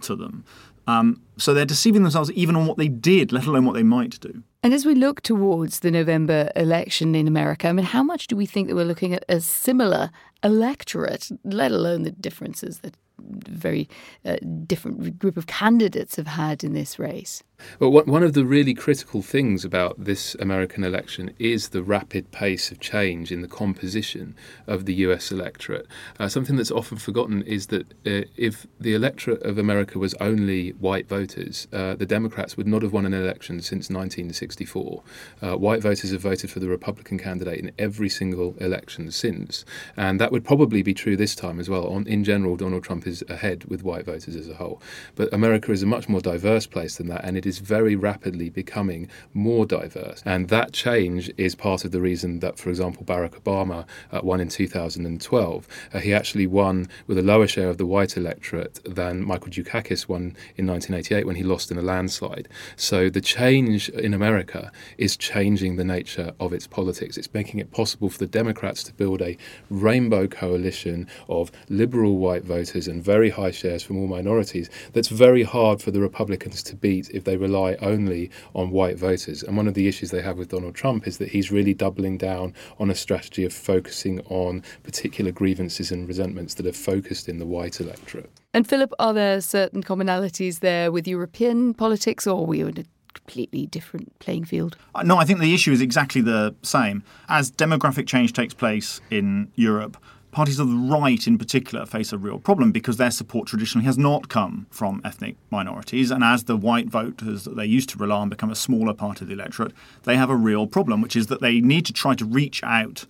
to 0.00 0.16
them. 0.16 0.44
Um, 0.88 1.22
so 1.36 1.54
they're 1.54 1.64
deceiving 1.64 2.02
themselves 2.02 2.32
even 2.32 2.56
on 2.56 2.66
what 2.66 2.76
they 2.76 2.88
did, 2.88 3.30
let 3.30 3.46
alone 3.46 3.64
what 3.64 3.74
they 3.74 3.84
might 3.84 4.18
do. 4.20 4.42
And 4.64 4.74
as 4.74 4.84
we 4.84 4.94
look 4.94 5.20
towards 5.20 5.80
the 5.80 5.90
November 5.90 6.50
election 6.56 7.14
in 7.14 7.28
America, 7.28 7.68
I 7.68 7.72
mean, 7.72 7.86
how 7.86 8.02
much 8.02 8.26
do 8.26 8.36
we 8.36 8.46
think 8.46 8.68
that 8.68 8.74
we're 8.74 8.84
looking 8.84 9.14
at 9.14 9.24
a 9.28 9.40
similar 9.40 10.10
electorate, 10.42 11.30
let 11.44 11.72
alone 11.72 12.02
the 12.02 12.10
differences 12.10 12.78
that 12.78 12.96
very 13.28 13.88
uh, 14.24 14.36
different 14.66 15.18
group 15.18 15.36
of 15.36 15.46
candidates 15.46 16.16
have 16.16 16.26
had 16.26 16.64
in 16.64 16.72
this 16.72 16.98
race? 16.98 17.42
Well, 17.78 17.90
one 17.90 18.22
of 18.22 18.32
the 18.32 18.44
really 18.44 18.74
critical 18.74 19.22
things 19.22 19.64
about 19.64 20.04
this 20.04 20.34
American 20.36 20.84
election 20.84 21.34
is 21.38 21.68
the 21.68 21.82
rapid 21.82 22.30
pace 22.30 22.70
of 22.70 22.80
change 22.80 23.32
in 23.32 23.42
the 23.42 23.48
composition 23.48 24.34
of 24.66 24.84
the 24.84 24.94
US 24.94 25.30
electorate. 25.30 25.86
Uh, 26.18 26.28
something 26.28 26.56
that's 26.56 26.70
often 26.70 26.98
forgotten 26.98 27.42
is 27.42 27.68
that 27.68 27.92
uh, 28.06 28.26
if 28.36 28.66
the 28.80 28.94
electorate 28.94 29.42
of 29.42 29.58
America 29.58 29.98
was 29.98 30.14
only 30.14 30.70
white 30.70 31.08
voters, 31.08 31.66
uh, 31.72 31.94
the 31.94 32.06
Democrats 32.06 32.56
would 32.56 32.66
not 32.66 32.82
have 32.82 32.92
won 32.92 33.06
an 33.06 33.14
election 33.14 33.60
since 33.60 33.88
1964. 33.90 35.02
Uh, 35.40 35.56
white 35.56 35.82
voters 35.82 36.10
have 36.10 36.20
voted 36.20 36.50
for 36.50 36.60
the 36.60 36.68
Republican 36.68 37.18
candidate 37.18 37.58
in 37.58 37.72
every 37.78 38.08
single 38.08 38.54
election 38.58 39.10
since. 39.10 39.64
And 39.96 40.20
that 40.20 40.32
would 40.32 40.44
probably 40.44 40.82
be 40.82 40.94
true 40.94 41.16
this 41.16 41.34
time 41.34 41.58
as 41.58 41.68
well. 41.68 41.86
On, 41.88 42.06
in 42.06 42.24
general, 42.24 42.56
Donald 42.56 42.84
Trump 42.84 43.06
is 43.06 43.11
ahead 43.28 43.64
with 43.66 43.84
white 43.84 44.04
voters 44.04 44.34
as 44.34 44.48
a 44.48 44.54
whole. 44.54 44.82
But 45.14 45.32
America 45.32 45.70
is 45.70 45.84
a 45.84 45.86
much 45.86 46.08
more 46.08 46.20
diverse 46.20 46.66
place 46.66 46.96
than 46.96 47.06
that, 47.08 47.24
and 47.24 47.36
it 47.36 47.46
is 47.46 47.52
is 47.52 47.58
very 47.58 47.94
rapidly 47.94 48.48
becoming 48.48 49.08
more 49.34 49.66
diverse. 49.66 50.22
And 50.24 50.48
that 50.48 50.72
change 50.72 51.30
is 51.36 51.54
part 51.54 51.84
of 51.84 51.90
the 51.90 52.00
reason 52.00 52.40
that, 52.40 52.58
for 52.58 52.70
example, 52.70 53.04
Barack 53.04 53.34
Obama 53.42 53.84
uh, 54.10 54.20
won 54.22 54.40
in 54.40 54.48
2012. 54.48 55.68
Uh, 55.92 55.98
he 55.98 56.14
actually 56.14 56.46
won 56.46 56.88
with 57.06 57.18
a 57.18 57.22
lower 57.22 57.46
share 57.46 57.68
of 57.68 57.76
the 57.76 57.84
white 57.84 58.16
electorate 58.16 58.80
than 58.84 59.22
Michael 59.22 59.48
Dukakis 59.48 60.08
won 60.08 60.34
in 60.56 60.66
1988 60.66 61.26
when 61.26 61.36
he 61.36 61.42
lost 61.42 61.70
in 61.70 61.76
a 61.76 61.82
landslide. 61.82 62.48
So 62.76 63.10
the 63.10 63.20
change 63.20 63.90
in 63.90 64.14
America 64.14 64.72
is 64.96 65.14
changing 65.18 65.76
the 65.76 65.84
nature 65.84 66.32
of 66.40 66.54
its 66.54 66.66
politics. 66.66 67.18
It's 67.18 67.34
making 67.34 67.60
it 67.60 67.70
possible 67.70 68.08
for 68.08 68.18
the 68.18 68.26
Democrats 68.26 68.82
to 68.84 68.94
build 68.94 69.20
a 69.20 69.36
rainbow 69.68 70.26
coalition 70.26 71.06
of 71.28 71.52
liberal 71.68 72.16
white 72.16 72.44
voters 72.44 72.88
and 72.88 73.01
very 73.02 73.30
high 73.30 73.50
shares 73.50 73.82
from 73.82 73.98
all 73.98 74.06
minorities 74.06 74.70
that's 74.92 75.08
very 75.08 75.42
hard 75.42 75.82
for 75.82 75.90
the 75.90 76.00
Republicans 76.00 76.62
to 76.62 76.76
beat 76.76 77.10
if 77.10 77.24
they 77.24 77.36
rely 77.36 77.74
only 77.82 78.30
on 78.54 78.70
white 78.70 78.98
voters. 78.98 79.42
And 79.42 79.56
one 79.56 79.68
of 79.68 79.74
the 79.74 79.88
issues 79.88 80.10
they 80.10 80.22
have 80.22 80.38
with 80.38 80.48
Donald 80.48 80.74
Trump 80.74 81.06
is 81.06 81.18
that 81.18 81.28
he's 81.28 81.50
really 81.50 81.74
doubling 81.74 82.18
down 82.18 82.54
on 82.78 82.90
a 82.90 82.94
strategy 82.94 83.44
of 83.44 83.52
focusing 83.52 84.20
on 84.26 84.62
particular 84.82 85.32
grievances 85.32 85.90
and 85.90 86.08
resentments 86.08 86.54
that 86.54 86.66
are 86.66 86.72
focused 86.72 87.28
in 87.28 87.38
the 87.38 87.46
white 87.46 87.80
electorate. 87.80 88.30
And 88.54 88.68
Philip, 88.68 88.92
are 88.98 89.14
there 89.14 89.40
certain 89.40 89.82
commonalities 89.82 90.60
there 90.60 90.92
with 90.92 91.08
European 91.08 91.74
politics, 91.74 92.26
or 92.26 92.42
are 92.42 92.46
we 92.46 92.60
in 92.60 92.78
a 92.78 92.84
completely 93.14 93.66
different 93.66 94.18
playing 94.18 94.44
field? 94.44 94.76
Uh, 94.94 95.02
no, 95.02 95.16
I 95.16 95.24
think 95.24 95.40
the 95.40 95.54
issue 95.54 95.72
is 95.72 95.80
exactly 95.80 96.20
the 96.20 96.54
same. 96.62 97.02
As 97.28 97.50
demographic 97.50 98.06
change 98.06 98.32
takes 98.32 98.54
place 98.54 99.00
in 99.10 99.50
Europe, 99.54 99.96
parties 100.32 100.58
of 100.58 100.68
the 100.68 100.74
right 100.74 101.26
in 101.26 101.38
particular 101.38 101.86
face 101.86 102.12
a 102.12 102.18
real 102.18 102.38
problem 102.38 102.72
because 102.72 102.96
their 102.96 103.10
support 103.10 103.46
traditionally 103.46 103.84
has 103.84 103.98
not 103.98 104.28
come 104.28 104.66
from 104.70 105.00
ethnic 105.04 105.36
minorities. 105.50 106.10
And 106.10 106.24
as 106.24 106.44
the 106.44 106.56
white 106.56 106.88
voters 106.88 107.44
that 107.44 107.54
they 107.54 107.66
used 107.66 107.90
to 107.90 107.98
rely 107.98 108.16
on 108.16 108.30
become 108.30 108.50
a 108.50 108.56
smaller 108.56 108.94
part 108.94 109.20
of 109.20 109.28
the 109.28 109.34
electorate, 109.34 109.72
they 110.02 110.16
have 110.16 110.30
a 110.30 110.36
real 110.36 110.66
problem, 110.66 111.02
which 111.02 111.14
is 111.14 111.28
that 111.28 111.42
they 111.42 111.60
need 111.60 111.86
to 111.86 111.92
try 111.92 112.14
to 112.14 112.24
reach 112.24 112.62
out 112.64 113.06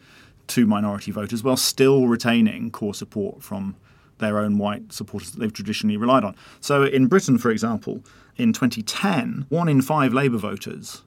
to 0.49 0.67
minority 0.67 1.13
voters 1.13 1.43
while 1.43 1.57
still 1.57 2.09
retaining 2.09 2.71
core 2.71 2.93
support 2.93 3.43
from 3.43 3.77
their 4.19 4.39
own 4.39 4.59
white 4.59 4.93
supporters 4.93 5.31
that 5.31 5.41
they've 5.41 5.53
traditionally 5.53 5.97
relied 5.97 6.25
on. 6.25 6.35
So 6.61 6.85
in 6.85 7.07
Britain, 7.07 7.39
for 7.39 7.51
example, 7.51 8.03
in 8.37 8.53
2010, 8.53 9.47
one 9.49 9.69
in 9.69 9.81
five 9.81 10.13
Labour 10.13 10.39
voters 10.39 11.03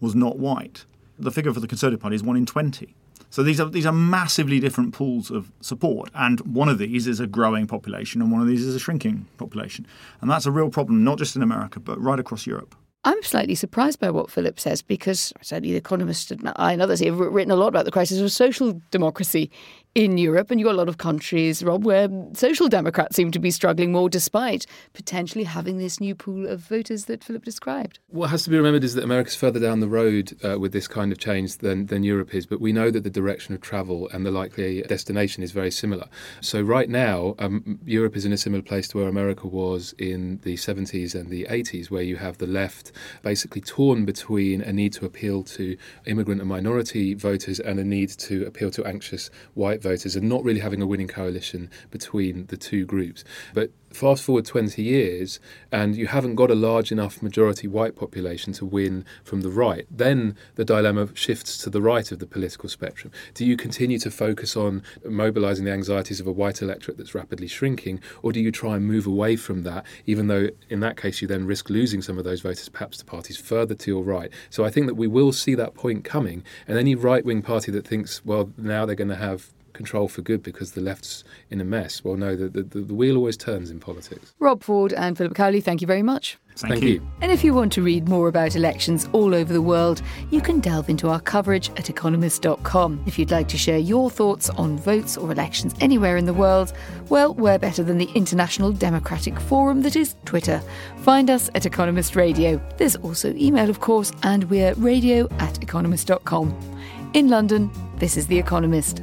was 0.00 0.14
not 0.14 0.38
white. 0.38 0.86
The 1.18 1.30
figure 1.30 1.52
for 1.52 1.60
the 1.60 1.68
Conservative 1.68 2.00
Party 2.00 2.16
is 2.16 2.22
one 2.22 2.36
in 2.36 2.46
20. 2.46 2.94
So 3.30 3.42
these 3.42 3.60
are 3.60 3.68
these 3.68 3.86
are 3.86 3.92
massively 3.92 4.58
different 4.60 4.94
pools 4.94 5.30
of 5.30 5.52
support, 5.60 6.10
and 6.14 6.40
one 6.40 6.68
of 6.68 6.78
these 6.78 7.06
is 7.06 7.20
a 7.20 7.26
growing 7.26 7.66
population, 7.66 8.22
and 8.22 8.32
one 8.32 8.40
of 8.40 8.46
these 8.46 8.64
is 8.64 8.74
a 8.74 8.78
shrinking 8.78 9.26
population, 9.36 9.86
and 10.20 10.30
that's 10.30 10.46
a 10.46 10.50
real 10.50 10.70
problem, 10.70 11.04
not 11.04 11.18
just 11.18 11.36
in 11.36 11.42
America 11.42 11.80
but 11.80 12.00
right 12.00 12.18
across 12.18 12.46
Europe. 12.46 12.74
I'm 13.04 13.22
slightly 13.22 13.54
surprised 13.54 14.00
by 14.00 14.10
what 14.10 14.30
Philip 14.30 14.58
says 14.58 14.82
because 14.82 15.32
certainly 15.40 15.70
The 15.70 15.78
Economist 15.78 16.30
and 16.30 16.52
I 16.56 16.72
and 16.72 16.82
others 16.82 17.00
have 17.00 17.18
written 17.18 17.52
a 17.52 17.56
lot 17.56 17.68
about 17.68 17.84
the 17.84 17.90
crisis 17.90 18.20
of 18.20 18.32
social 18.32 18.82
democracy 18.90 19.50
in 19.98 20.16
Europe, 20.16 20.52
and 20.52 20.60
you've 20.60 20.66
got 20.68 20.76
a 20.76 20.78
lot 20.78 20.88
of 20.88 20.98
countries, 20.98 21.60
Rob, 21.64 21.84
where 21.84 22.08
social 22.32 22.68
democrats 22.68 23.16
seem 23.16 23.32
to 23.32 23.40
be 23.40 23.50
struggling 23.50 23.90
more 23.90 24.08
despite 24.08 24.64
potentially 24.92 25.42
having 25.42 25.78
this 25.78 25.98
new 25.98 26.14
pool 26.14 26.46
of 26.46 26.60
voters 26.60 27.06
that 27.06 27.24
Philip 27.24 27.44
described. 27.44 27.98
What 28.06 28.30
has 28.30 28.44
to 28.44 28.50
be 28.50 28.56
remembered 28.56 28.84
is 28.84 28.94
that 28.94 29.02
America's 29.02 29.34
further 29.34 29.58
down 29.58 29.80
the 29.80 29.88
road 29.88 30.36
uh, 30.44 30.56
with 30.56 30.72
this 30.72 30.86
kind 30.86 31.10
of 31.10 31.18
change 31.18 31.58
than, 31.58 31.86
than 31.86 32.04
Europe 32.04 32.32
is, 32.32 32.46
but 32.46 32.60
we 32.60 32.72
know 32.72 32.92
that 32.92 33.02
the 33.02 33.10
direction 33.10 33.56
of 33.56 33.60
travel 33.60 34.08
and 34.12 34.24
the 34.24 34.30
likely 34.30 34.82
destination 34.82 35.42
is 35.42 35.50
very 35.50 35.72
similar. 35.72 36.06
So, 36.40 36.60
right 36.62 36.88
now, 36.88 37.34
um, 37.40 37.80
Europe 37.84 38.16
is 38.16 38.24
in 38.24 38.32
a 38.32 38.38
similar 38.38 38.62
place 38.62 38.86
to 38.88 38.98
where 38.98 39.08
America 39.08 39.48
was 39.48 39.96
in 39.98 40.38
the 40.44 40.54
70s 40.54 41.16
and 41.16 41.28
the 41.28 41.44
80s, 41.50 41.90
where 41.90 42.04
you 42.04 42.18
have 42.18 42.38
the 42.38 42.46
left 42.46 42.92
basically 43.22 43.62
torn 43.62 44.04
between 44.04 44.60
a 44.60 44.72
need 44.72 44.92
to 44.92 45.06
appeal 45.06 45.42
to 45.42 45.76
immigrant 46.06 46.40
and 46.40 46.48
minority 46.48 47.14
voters 47.14 47.58
and 47.58 47.80
a 47.80 47.84
need 47.84 48.10
to 48.10 48.46
appeal 48.46 48.70
to 48.70 48.84
anxious 48.84 49.28
white 49.54 49.82
voters 49.82 49.87
voters 49.88 50.16
and 50.16 50.28
not 50.28 50.44
really 50.44 50.60
having 50.60 50.82
a 50.82 50.86
winning 50.86 51.08
coalition 51.08 51.70
between 51.90 52.46
the 52.46 52.56
two 52.56 52.84
groups. 52.84 53.24
But 53.54 53.70
fast 53.90 54.22
forward 54.22 54.44
20 54.44 54.82
years 54.82 55.40
and 55.72 55.96
you 55.96 56.06
haven't 56.06 56.34
got 56.34 56.50
a 56.50 56.54
large 56.54 56.92
enough 56.92 57.22
majority 57.22 57.66
white 57.66 57.96
population 57.96 58.52
to 58.52 58.64
win 58.64 59.04
from 59.24 59.40
the 59.40 59.50
right, 59.50 59.86
then 59.90 60.36
the 60.56 60.64
dilemma 60.64 61.08
shifts 61.14 61.58
to 61.58 61.70
the 61.70 61.80
right 61.80 62.12
of 62.12 62.18
the 62.18 62.26
political 62.26 62.68
spectrum. 62.68 63.12
Do 63.34 63.46
you 63.46 63.56
continue 63.56 63.98
to 64.00 64.10
focus 64.10 64.56
on 64.56 64.82
mobilizing 65.04 65.64
the 65.64 65.72
anxieties 65.72 66.20
of 66.20 66.26
a 66.26 66.32
white 66.32 66.60
electorate 66.60 66.98
that's 66.98 67.14
rapidly 67.14 67.48
shrinking, 67.48 68.00
or 68.22 68.32
do 68.32 68.40
you 68.40 68.52
try 68.52 68.76
and 68.76 68.84
move 68.84 69.06
away 69.06 69.36
from 69.36 69.62
that, 69.62 69.86
even 70.06 70.26
though 70.26 70.48
in 70.68 70.80
that 70.80 70.96
case 70.96 71.22
you 71.22 71.28
then 71.28 71.46
risk 71.46 71.70
losing 71.70 72.02
some 72.02 72.18
of 72.18 72.24
those 72.24 72.42
voters 72.42 72.68
perhaps 72.68 72.98
to 72.98 73.04
parties 73.04 73.36
further 73.36 73.74
to 73.74 73.90
your 73.90 74.02
right? 74.02 74.30
So 74.50 74.64
I 74.64 74.70
think 74.70 74.86
that 74.86 74.94
we 74.94 75.06
will 75.06 75.32
see 75.32 75.54
that 75.54 75.74
point 75.74 76.04
coming, 76.04 76.44
and 76.66 76.78
any 76.78 76.94
right 76.94 77.24
wing 77.24 77.42
party 77.42 77.72
that 77.72 77.86
thinks, 77.86 78.24
well, 78.24 78.52
now 78.56 78.84
they're 78.84 78.94
going 78.94 79.08
to 79.08 79.16
have 79.16 79.52
control 79.78 80.08
for 80.08 80.20
good 80.20 80.42
because 80.42 80.72
the 80.72 80.82
left's 80.82 81.24
in 81.48 81.60
a 81.60 81.64
mess. 81.64 82.04
Well, 82.04 82.16
no, 82.16 82.36
the, 82.36 82.48
the, 82.48 82.62
the 82.62 82.94
wheel 82.94 83.16
always 83.16 83.38
turns 83.38 83.70
in 83.70 83.80
politics. 83.80 84.34
Rob 84.38 84.62
Ford 84.62 84.92
and 84.92 85.16
Philip 85.16 85.34
Cowley, 85.34 85.62
thank 85.62 85.80
you 85.80 85.86
very 85.86 86.02
much. 86.02 86.36
Thank, 86.56 86.72
thank 86.72 86.84
you. 86.84 86.90
you. 86.94 87.08
And 87.20 87.30
if 87.30 87.44
you 87.44 87.54
want 87.54 87.72
to 87.74 87.82
read 87.82 88.08
more 88.08 88.26
about 88.26 88.56
elections 88.56 89.08
all 89.12 89.32
over 89.34 89.52
the 89.52 89.62
world, 89.62 90.02
you 90.30 90.40
can 90.40 90.58
delve 90.58 90.90
into 90.90 91.08
our 91.08 91.20
coverage 91.20 91.70
at 91.76 91.88
economist.com. 91.88 93.04
If 93.06 93.18
you'd 93.18 93.30
like 93.30 93.46
to 93.48 93.56
share 93.56 93.78
your 93.78 94.10
thoughts 94.10 94.50
on 94.50 94.76
votes 94.76 95.16
or 95.16 95.30
elections 95.30 95.74
anywhere 95.80 96.16
in 96.16 96.26
the 96.26 96.34
world, 96.34 96.72
well, 97.08 97.32
we're 97.34 97.58
better 97.58 97.84
than 97.84 97.98
the 97.98 98.10
International 98.16 98.72
Democratic 98.72 99.38
Forum 99.38 99.82
that 99.82 99.94
is 99.94 100.16
Twitter. 100.24 100.60
Find 100.98 101.30
us 101.30 101.48
at 101.54 101.64
Economist 101.64 102.16
Radio. 102.16 102.60
There's 102.76 102.96
also 102.96 103.32
email, 103.34 103.70
of 103.70 103.78
course, 103.78 104.10
and 104.24 104.44
we're 104.50 104.74
radio 104.74 105.28
at 105.38 105.62
economist.com. 105.62 106.78
In 107.14 107.28
London, 107.28 107.70
this 107.96 108.16
is 108.16 108.26
The 108.26 108.38
Economist. 108.38 109.02